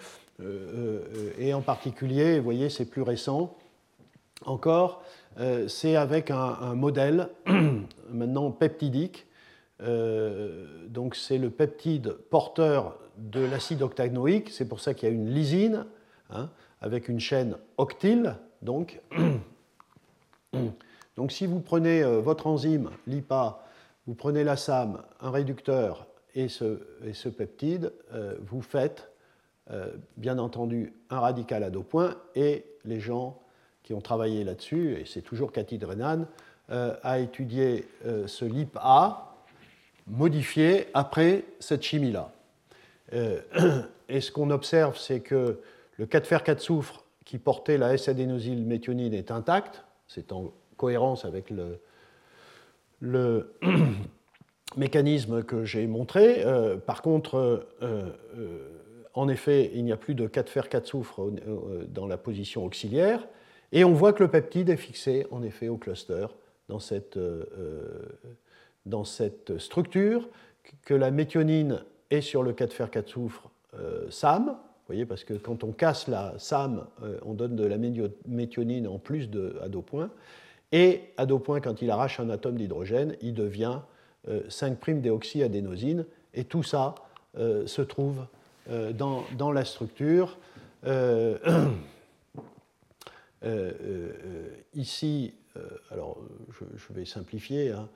[1.37, 3.53] et en particulier, vous voyez, c'est plus récent
[4.45, 5.03] encore.
[5.37, 7.29] Euh, c'est avec un, modèle
[8.09, 9.27] maintenant peptidique.
[9.81, 15.15] Euh, donc c'est le peptide porteur de l'acide octanoïque, c'est pour ça qu'il y a
[15.15, 15.85] une lysine
[16.29, 16.49] hein,
[16.81, 18.35] avec une chaîne octyle.
[18.61, 18.99] Donc,
[21.29, 23.63] si vous prenez euh, votre enzyme, l'IPA,
[24.07, 27.93] vous prenez la SAM, un réducteur et ce, et ce peptide,
[28.41, 29.11] vous faites
[30.17, 33.39] bien entendu un radical à deux points et les gens
[33.85, 36.25] qui ont travaillé là-dessus, et c'est toujours Cathy Drenan,
[36.71, 39.35] euh, a étudié euh, ce LIP-A
[40.07, 42.31] modifié après cette chimie-là.
[43.13, 43.41] Euh,
[44.09, 45.59] et ce qu'on observe, c'est que
[45.97, 51.51] le 4 fer 4 soufre qui portait la S-adénosylméthionine est intact, c'est en cohérence avec
[51.51, 51.79] le,
[52.99, 53.53] le
[54.77, 56.43] mécanisme que j'ai montré.
[56.85, 57.67] par contre,
[59.13, 61.31] en effet, il n'y a plus de 4 fer 4 soufre
[61.87, 63.25] dans la position auxiliaire,
[63.71, 66.27] et on voit que le peptide est fixé en effet au cluster
[66.69, 67.43] dans cette, euh,
[68.91, 70.27] euh, structure,
[70.83, 74.55] que la méthionine est sur le 4 fer 4 soufre euh, SAM.
[74.87, 76.85] Voyez, parce que quand on casse la SAM,
[77.25, 77.77] on donne de la
[78.27, 80.11] méthionine en plus de, points.
[80.71, 81.01] Et
[81.43, 83.79] points, quand il arrache un atome d'hydrogène, il devient
[84.29, 86.05] 5'-déoxyadénosine.
[86.35, 86.93] Et tout ça
[87.35, 88.27] se trouve
[88.69, 90.37] dans, dans, la structure.
[93.45, 95.33] Euh, euh, euh, ici,
[95.91, 96.17] alors
[96.49, 97.89] je, vais simplifier, hein,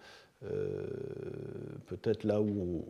[1.88, 2.86] peut-être là où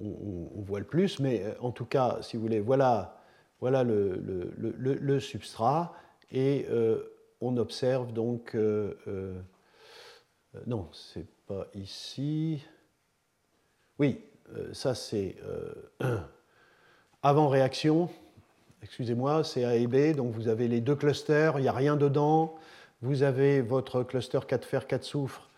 [0.55, 3.23] on, voit le plus, mais en tout cas, si vous voulez, voilà,
[3.61, 4.21] voilà le,
[4.57, 5.93] le, substrat
[6.31, 6.67] et
[7.41, 8.55] on observe donc.
[10.67, 12.63] non, c'est pas ici.
[13.97, 14.21] Oui,
[14.73, 15.35] ça c'est
[17.23, 18.09] avant réaction
[18.83, 21.95] excusez-moi, c'est A et B, donc vous avez les deux clusters, il n'y a rien
[21.95, 22.55] dedans.
[23.01, 25.49] Vous avez votre cluster 4 fer 4 soufre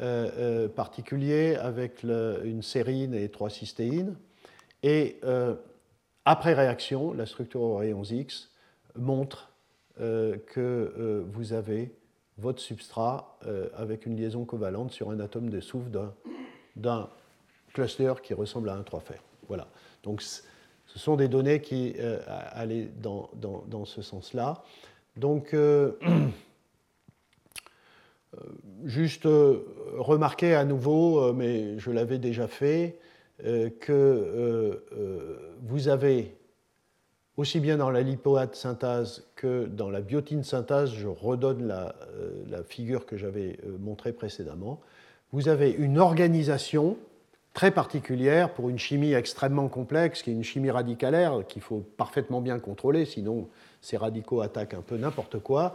[0.00, 4.16] euh, euh, particulier avec une sérine et trois cystéines.
[4.82, 5.54] Et euh,
[6.24, 8.50] après réaction, la structure aux rayons X
[8.96, 9.48] montre
[9.98, 11.94] que vous avez
[12.38, 13.38] votre substrat
[13.76, 15.90] avec une liaison covalente sur un atome de soufre
[16.76, 17.10] d'un
[17.74, 19.22] cluster qui ressemble à un 3 fer.
[19.48, 19.68] Voilà.
[20.02, 20.22] Donc
[20.92, 22.18] ce sont des données qui euh,
[22.50, 24.62] allaient dans, ce sens-là.
[25.16, 25.92] Donc, euh,
[28.34, 28.40] euh,
[28.84, 29.26] juste
[29.96, 32.98] remarquer à nouveau, mais je l'avais déjà fait,
[33.80, 34.80] que
[35.62, 36.36] vous avez
[37.36, 43.04] aussi bien dans la lipoate synthase que dans la biotine synthase, je redonne la figure
[43.04, 44.80] que j'avais montrée précédemment,
[45.32, 46.98] vous avez une organisation
[47.54, 52.40] très particulière pour une chimie extrêmement complexe, qui est une chimie radicalaire, qu'il faut parfaitement
[52.40, 53.48] bien contrôler, sinon
[53.82, 55.74] ces radicaux attaquent un peu n'importe quoi.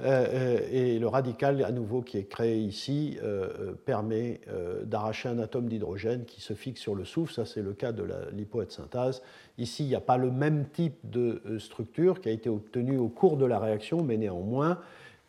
[0.00, 4.40] Euh, euh, et le radical, à nouveau, qui est créé ici, euh, permet
[4.84, 7.34] d'arracher un atome d'hydrogène qui se fixe sur le soufre.
[7.34, 9.22] Ça, c'est le cas de la lipoète synthase.
[9.58, 13.08] Ici, il n'y a pas le même type de structure qui a été obtenu au
[13.08, 14.78] cours de la réaction, mais néanmoins,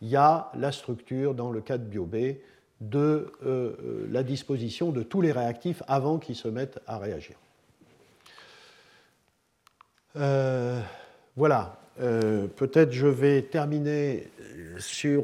[0.00, 2.36] il y a la structure dans le cas de BioB
[2.80, 7.36] de euh, euh, la disposition de tous les réactifs avant qu'ils se mettent à réagir.
[10.16, 10.80] Euh,
[11.36, 14.28] voilà, peut-être je vais terminer
[14.78, 15.22] sur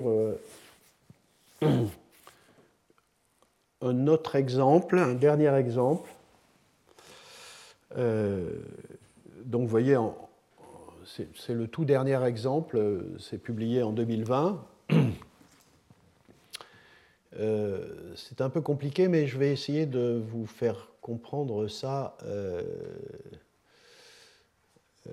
[3.81, 6.11] un autre exemple, un dernier exemple.
[7.97, 9.99] donc vous voyez,
[11.05, 14.65] c'est le tout dernier exemple, c'est publié en 2020.
[17.39, 22.17] Euh, c'est un peu compliqué, mais je vais essayer de vous faire comprendre ça.
[22.25, 22.63] Euh,
[25.09, 25.13] euh,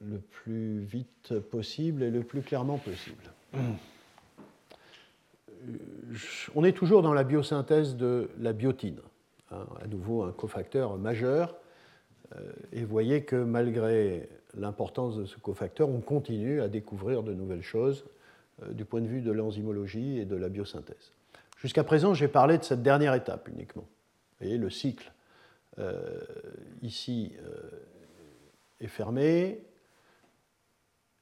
[0.00, 3.22] le plus vite possible et le plus clairement possible.
[6.54, 9.00] On est toujours dans la biosynthèse de la biotine,
[9.50, 11.56] hein, à nouveau un cofacteur majeur.
[12.72, 18.04] Et voyez que malgré l'importance de ce cofacteur, on continue à découvrir de nouvelles choses
[18.70, 21.12] du point de vue de l'enzymologie et de la biosynthèse.
[21.58, 23.82] Jusqu'à présent, j'ai parlé de cette dernière étape uniquement.
[23.82, 25.12] Vous voyez, le cycle
[25.78, 26.20] euh,
[26.82, 27.70] ici euh,
[28.80, 29.62] est fermé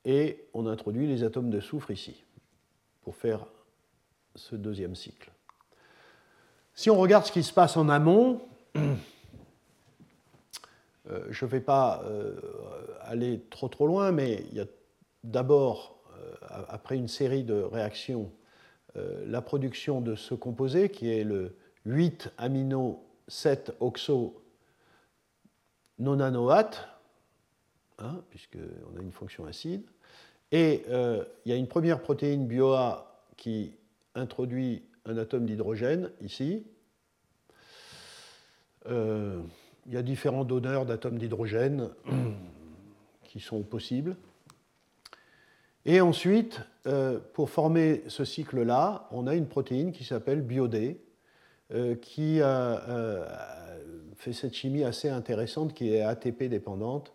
[0.05, 2.23] et on introduit les atomes de soufre ici
[3.03, 3.47] pour faire
[4.37, 5.33] ce deuxième cycle.
[6.75, 8.43] Si on regarde ce qui se passe en amont,
[8.77, 8.87] euh,
[11.31, 12.05] je ne vais pas
[13.03, 14.67] aller trop trop loin, mais il y a
[15.23, 15.94] d'abord,
[16.69, 18.31] après une série de réactions,
[18.95, 21.57] la production de ce composé qui est le
[21.87, 24.43] 8 amino 7 oxo
[25.99, 26.89] nonanoate,
[27.99, 29.83] hein, puisqu'on a une fonction acide,
[30.53, 33.73] et euh, il y a une première protéine BioA qui
[34.15, 36.65] introduit un atome d'hydrogène ici.
[38.87, 39.41] Euh,
[39.87, 41.91] il y a différents donneurs d'atomes d'hydrogène
[43.25, 44.17] qui sont possibles.
[45.87, 50.97] Et ensuite, euh, pour former ce cycle-là, on a une protéine qui s'appelle BioD,
[52.01, 53.75] qui a
[54.17, 57.13] fait cette chimie assez intéressante qui est ATP dépendante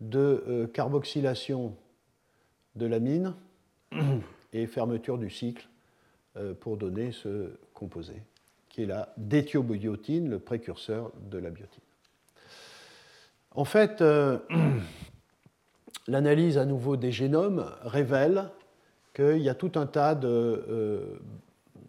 [0.00, 1.76] de euh, carboxylation
[2.76, 3.34] de l'amine
[4.52, 5.68] et fermeture du cycle
[6.36, 8.22] euh, pour donner ce composé,
[8.68, 11.82] qui est la déthiobiotine, le précurseur de la biotine.
[13.50, 14.38] En fait, euh,
[16.06, 18.50] l'analyse à nouveau des génomes révèle
[19.14, 21.20] qu'il y a tout un tas de,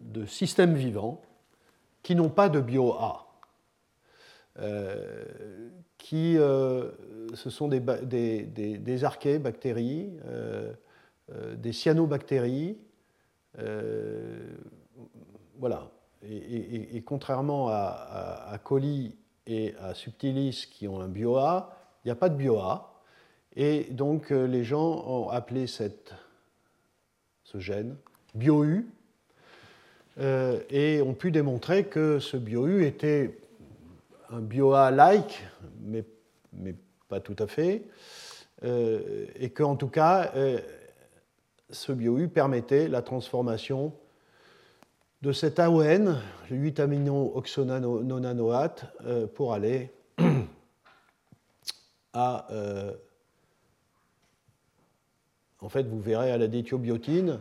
[0.00, 1.20] de systèmes vivants
[2.02, 3.26] qui n'ont pas de bio-A.
[4.58, 5.24] Euh,
[5.96, 6.90] qui euh,
[7.34, 10.72] ce sont des, des, des, archées bactéries, euh,
[11.56, 12.78] des cyanobactéries.
[15.58, 15.90] voilà.
[16.22, 21.74] Et, contrairement à, à, coli et à subtilis qui ont un BioA,
[22.04, 22.89] il n'y a pas de BioA.
[23.56, 26.14] Et donc les gens ont appelé cette,
[27.44, 27.96] ce gène
[28.34, 28.86] BioU
[30.18, 33.40] et ont pu démontrer que ce BioU était
[34.32, 35.44] un BioA-like,
[35.80, 36.04] mais,
[36.52, 36.74] mais,
[37.08, 37.82] pas tout à fait,
[38.62, 40.60] euh, et qu'en tout cas, euh,
[41.70, 43.92] ce BioU permettait la transformation
[45.22, 46.16] de cet AON,
[46.50, 49.90] le 8 amino oxononanoate, euh, pour aller
[52.12, 52.46] à.
[55.62, 57.40] En fait, vous verrez à la déthiobiotine,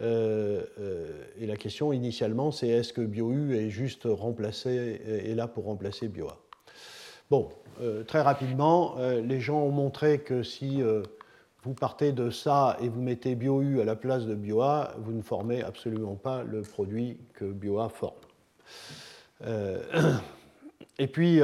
[0.00, 5.46] euh, euh, et la question initialement, c'est est-ce que BioU est juste remplacé, est là
[5.46, 6.38] pour remplacer BioA
[7.30, 7.48] Bon,
[7.80, 10.82] euh, très rapidement, les gens ont montré que si
[11.62, 15.22] vous partez de ça et vous mettez BioU à la place de BioA, vous ne
[15.22, 18.14] formez absolument pas le produit que BioA forme.
[20.98, 21.40] et puis,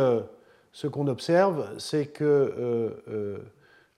[0.72, 3.42] ce qu'on observe, c'est que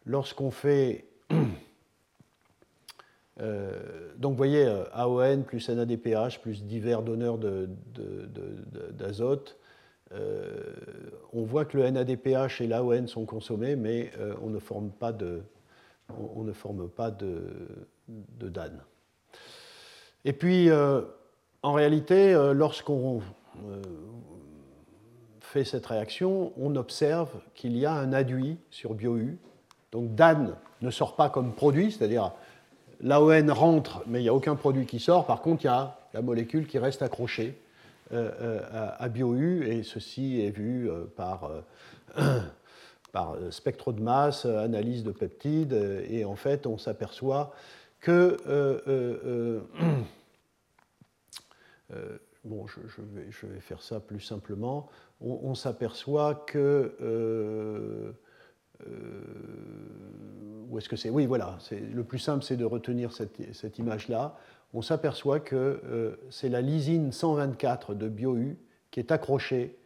[0.04, 1.44] lorsqu'on fait euh,
[3.38, 7.38] donc vous voyez, euh, AON plus NADPH plus divers donneurs
[8.92, 9.56] d'azote.
[10.12, 10.62] Euh,
[11.32, 14.10] on voit que le NADPH et l'AON sont consommés, mais
[14.42, 15.42] on ne forme pas de,
[16.34, 17.42] on, ne forme pas de,
[18.40, 18.72] DAN.
[20.24, 20.70] Et puis,
[21.62, 23.20] en réalité, lorsqu'on
[25.40, 29.38] fait cette réaction, on observe qu'il y a un aduit sur BioU.
[29.92, 32.32] Donc DAN ne sort pas comme produit, c'est-à-dire
[33.00, 35.26] l'AON rentre, mais il n'y a aucun produit qui sort.
[35.26, 37.58] Par contre, il y a la molécule qui reste accrochée
[38.12, 41.50] euh, euh, à, BioU, et ceci est vu euh, par,
[43.50, 45.74] spectre de masse, analyse de peptides,
[46.08, 47.52] et en fait, on s'aperçoit
[48.00, 48.38] que.
[52.44, 52.80] bon, je,
[53.46, 54.88] vais, faire ça plus simplement.
[55.20, 58.14] On, s'aperçoit que
[58.86, 58.90] euh,
[60.70, 61.10] où est-ce que c'est?
[61.10, 61.58] Oui, voilà.
[61.70, 64.36] Le plus simple, c'est de retenir cette, image-là.
[64.74, 68.56] On s'aperçoit que euh, c'est la lysine 124 de BioU
[68.90, 69.76] qui est accrochée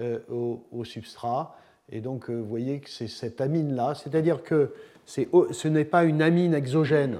[0.00, 1.56] euh, au, substrat.
[1.90, 4.72] Et donc, vous voyez que c'est cette amine-là, c'est-à-dire que
[5.04, 7.18] ce n'est pas une amine exogène,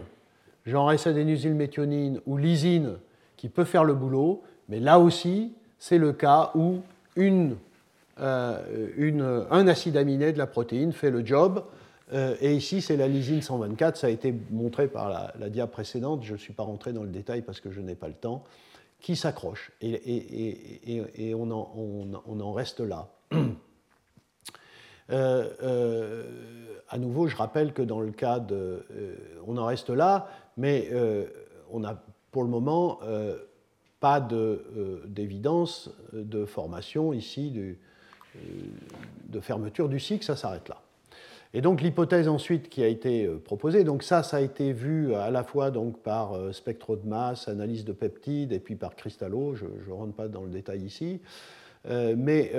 [0.65, 2.97] genre S-adénusylméthionine ou lysine,
[3.37, 6.79] qui peut faire le boulot, mais là aussi, c'est le cas où
[7.17, 7.57] une
[8.21, 11.65] euh, un acide aminé de la protéine fait le job.
[12.13, 13.97] Euh, et ici, c'est la lysine 124.
[13.97, 16.23] Ça a été montré par la, la précédente.
[16.23, 18.45] Je ne suis pas rentré dans le détail parce que je n'ai pas le temps.
[19.01, 19.73] Qui s'accroche.
[19.81, 23.09] Et, on, en, reste là.
[25.11, 26.25] Euh,
[26.89, 28.87] à nouveau, je rappelle que dans le cas de...
[29.47, 30.89] on en reste là, mais
[31.71, 33.01] on n'a pour le moment
[34.01, 37.53] pas d'évidence de, formation ici
[39.29, 40.81] de fermeture du cycle, ça s'arrête là.
[41.55, 45.15] Et donc l'hypothèse ensuite qui a été euh, proposée, donc ça, ça a été vu
[45.15, 48.97] à la fois donc par euh, spectro de masse, analyse de peptides, et puis par
[48.97, 51.21] cristallo, je ne rentre pas dans le détail ici,
[51.89, 52.53] euh, mais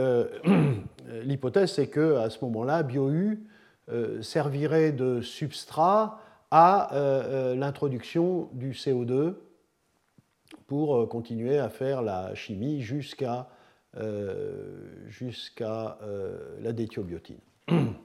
[1.24, 3.44] l'hypothèse c'est qu'à ce moment-là, BioU
[4.22, 6.20] servirait de substrat
[6.50, 9.34] à l'introduction du CO2
[10.68, 13.50] pour continuer à faire la chimie jusqu'à
[15.08, 15.98] jusqu'à
[16.62, 17.40] la déthiobiotine.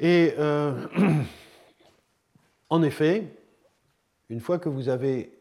[0.00, 0.72] Et euh,
[2.70, 3.24] en effet,
[4.30, 5.38] une fois que vous avez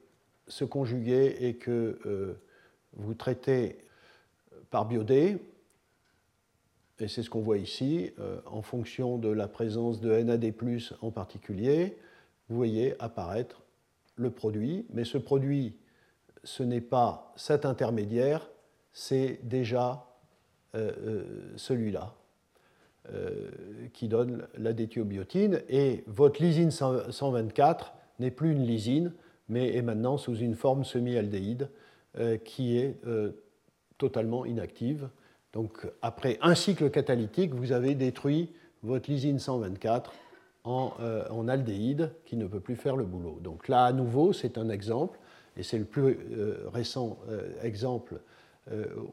[0.49, 2.41] ce conjugué et que euh,
[2.93, 3.77] vous traitez
[4.69, 5.37] par biodé,
[6.99, 10.53] et c'est ce qu'on voit ici, euh, en fonction de la présence de NAD,
[10.99, 11.97] en particulier,
[12.49, 13.61] vous voyez apparaître
[14.17, 14.85] le produit.
[14.89, 15.77] Mais ce produit,
[16.43, 18.49] ce n'est pas cet intermédiaire,
[18.93, 20.05] c'est déjà
[21.55, 22.13] celui-là.
[23.13, 23.47] Euh,
[23.93, 25.61] qui donne la déthiobiotine.
[25.67, 29.13] Et votre lysine 124 n'est plus une lysine,
[29.47, 31.69] mais est maintenant sous une forme semi-aldéhyde
[32.19, 33.31] euh, qui est euh,
[33.97, 35.09] totalement inactive.
[35.53, 38.49] Donc après un cycle catalytique, vous avez détruit
[38.83, 40.13] votre lysine 124
[40.65, 40.91] en,
[41.31, 43.39] en, aldéhyde qui ne peut plus faire le boulot.
[43.41, 45.17] Donc là, à nouveau, c'est un exemple,
[45.57, 46.17] et c'est le plus
[46.71, 47.17] récent
[47.63, 48.19] exemple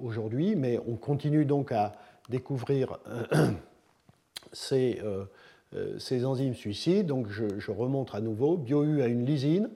[0.00, 1.94] aujourd'hui, mais on continue donc à
[2.28, 3.24] découvrir euh,
[4.72, 7.06] euh, ces, enzymes suicides.
[7.06, 8.56] Donc je, remontre à nouveau.
[8.56, 9.70] BioU a une lysine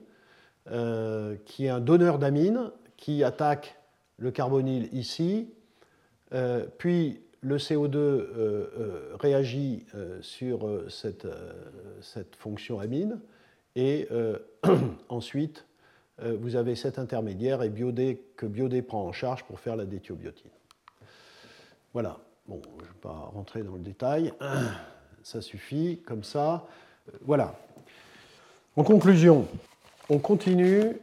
[0.69, 3.79] euh, qui est un donneur d'amine qui attaque
[4.17, 5.49] le carbonyle ici.
[6.77, 9.87] puis le CO2 réagit
[10.21, 11.25] sur cette,
[12.01, 13.19] cette, fonction amine.
[13.75, 14.07] Et
[15.09, 15.65] ensuite,
[16.21, 20.51] vous avez cet intermédiaire et biodé, que biodé prend en charge pour faire la déthiobiotine.
[21.93, 22.19] Voilà.
[22.47, 24.33] Bon, je ne vais pas rentrer dans le détail,
[25.23, 26.65] ça suffit, comme ça.
[27.07, 27.55] Euh, voilà.
[28.75, 29.47] En conclusion,
[30.09, 30.97] on continue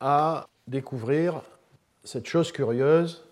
[0.00, 1.42] à découvrir
[2.04, 3.24] cette chose curieuse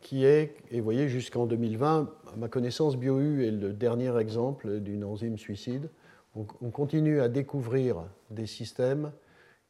[0.00, 5.04] qui est, et voyez, jusqu'en 2020, à ma connaissance, BioU est le dernier exemple d'une
[5.04, 5.88] enzyme suicide.
[6.34, 9.12] On continue à découvrir des systèmes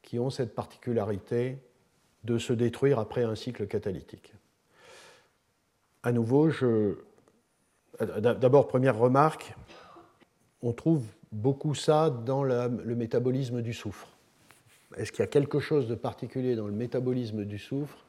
[0.03, 1.59] qui ont cette particularité
[2.25, 4.35] de se détruire après un cycle catalytique
[6.03, 6.97] à nouveau, je...
[8.01, 9.55] d'abord, première remarque,
[10.63, 14.09] on trouve beaucoup ça dans le métabolisme du soufre.
[14.97, 18.05] Est-ce qu'il y a quelque chose de particulier dans le métabolisme du soufre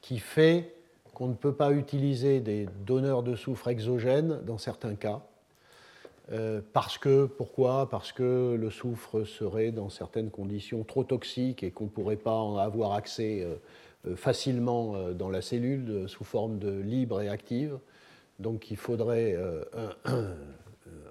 [0.00, 0.74] qui fait
[1.14, 5.22] qu'on ne peut pas utiliser des donneurs de soufre exogènes dans certains cas
[6.30, 7.88] euh, parce que, pourquoi?
[7.88, 12.34] Parce que le soufre serait dans certaines conditions trop toxique et qu'on ne pourrait pas
[12.34, 13.54] en avoir accès euh,
[14.06, 17.78] euh, facilement dans la cellule sous forme de libre et active.
[18.38, 19.36] Donc il faudrait,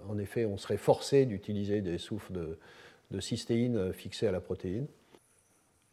[0.07, 2.57] en effet, on serait forcé d'utiliser des soufres de,
[3.11, 4.87] de cystéine fixés à la protéine.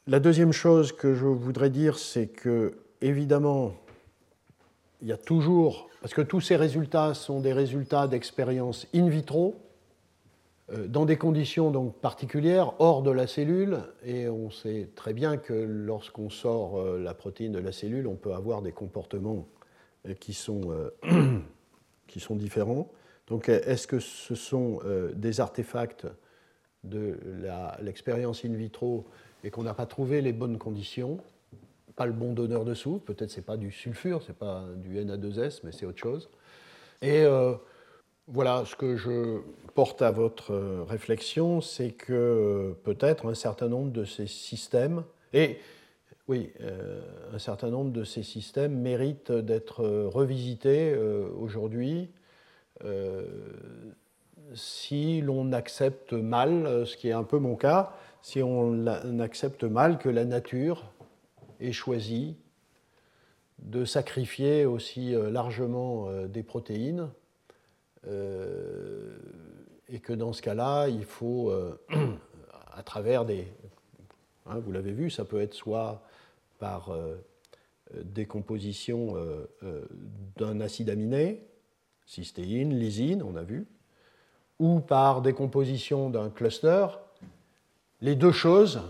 [0.06, 3.74] La deuxième chose que je voudrais dire, c'est que, évidemment,
[5.02, 9.54] il y a toujours, parce que tous ces résultats sont des résultats d'expériences in vitro,
[10.70, 15.38] euh, dans des conditions donc particulières, hors de la cellule, et on sait très bien
[15.38, 19.48] que lorsqu'on sort euh, la protéine de la cellule, on peut avoir des comportements
[20.06, 20.74] euh, qui sont,
[22.06, 22.90] qui sont différents.
[23.26, 24.80] Donc est-ce que ce sont
[25.14, 26.06] des artefacts
[26.82, 27.18] de
[27.80, 29.06] l'expérience in vitro
[29.42, 31.16] et qu'on n'a pas trouvé les bonnes conditions?
[31.96, 35.60] Pas le bon donneur de soufre, peut-être c'est pas du sulfure, c'est pas du Na2S,
[35.62, 36.28] mais c'est autre chose.
[37.02, 37.24] Et
[38.26, 39.40] voilà, ce que je
[39.74, 45.04] porte à votre euh, réflexion, c'est que euh, peut-être un certain nombre de ces systèmes,
[45.34, 45.58] et
[46.26, 47.02] oui, euh,
[47.34, 50.96] un certain nombre de ces systèmes méritent d'être revisités
[51.38, 52.10] aujourd'hui
[54.54, 58.86] si l'on accepte mal, ce qui est un peu mon cas, si on
[59.20, 60.92] accepte mal que la nature
[61.60, 62.36] ait choisi
[63.60, 67.08] de sacrifier aussi largement des protéines
[68.08, 69.16] euh,
[69.88, 71.78] et que dans ce cas-là, il faut, euh,
[72.72, 73.46] à travers des...
[74.46, 76.02] Hein, vous l'avez vu, ça peut être soit
[76.58, 77.16] par euh,
[78.02, 79.14] décomposition
[80.36, 81.46] d'un acide aminé,
[82.06, 83.66] cystéine, lysine, on a vu,
[84.58, 86.86] ou par décomposition d'un cluster.
[88.00, 88.82] Les deux choses,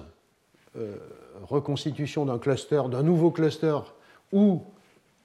[1.45, 3.79] reconstitution d'un cluster, d'un nouveau cluster,
[4.33, 4.63] ou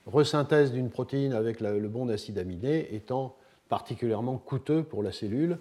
[0.06, 3.36] resynthèse d'une protéine avec le bon acide aminé, étant
[3.70, 5.58] particulièrement coûteux pour la cellule.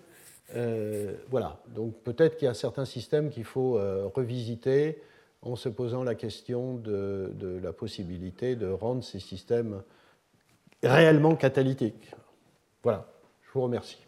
[1.31, 3.79] voilà, donc peut-être qu'il y a certains systèmes qu'il faut
[4.15, 5.03] revisiter
[5.43, 9.83] en se posant la question de, de, la possibilité de rendre ces systèmes
[10.83, 12.15] réellement catalytiques.
[12.83, 13.07] Voilà,
[13.43, 14.08] je vous remercie.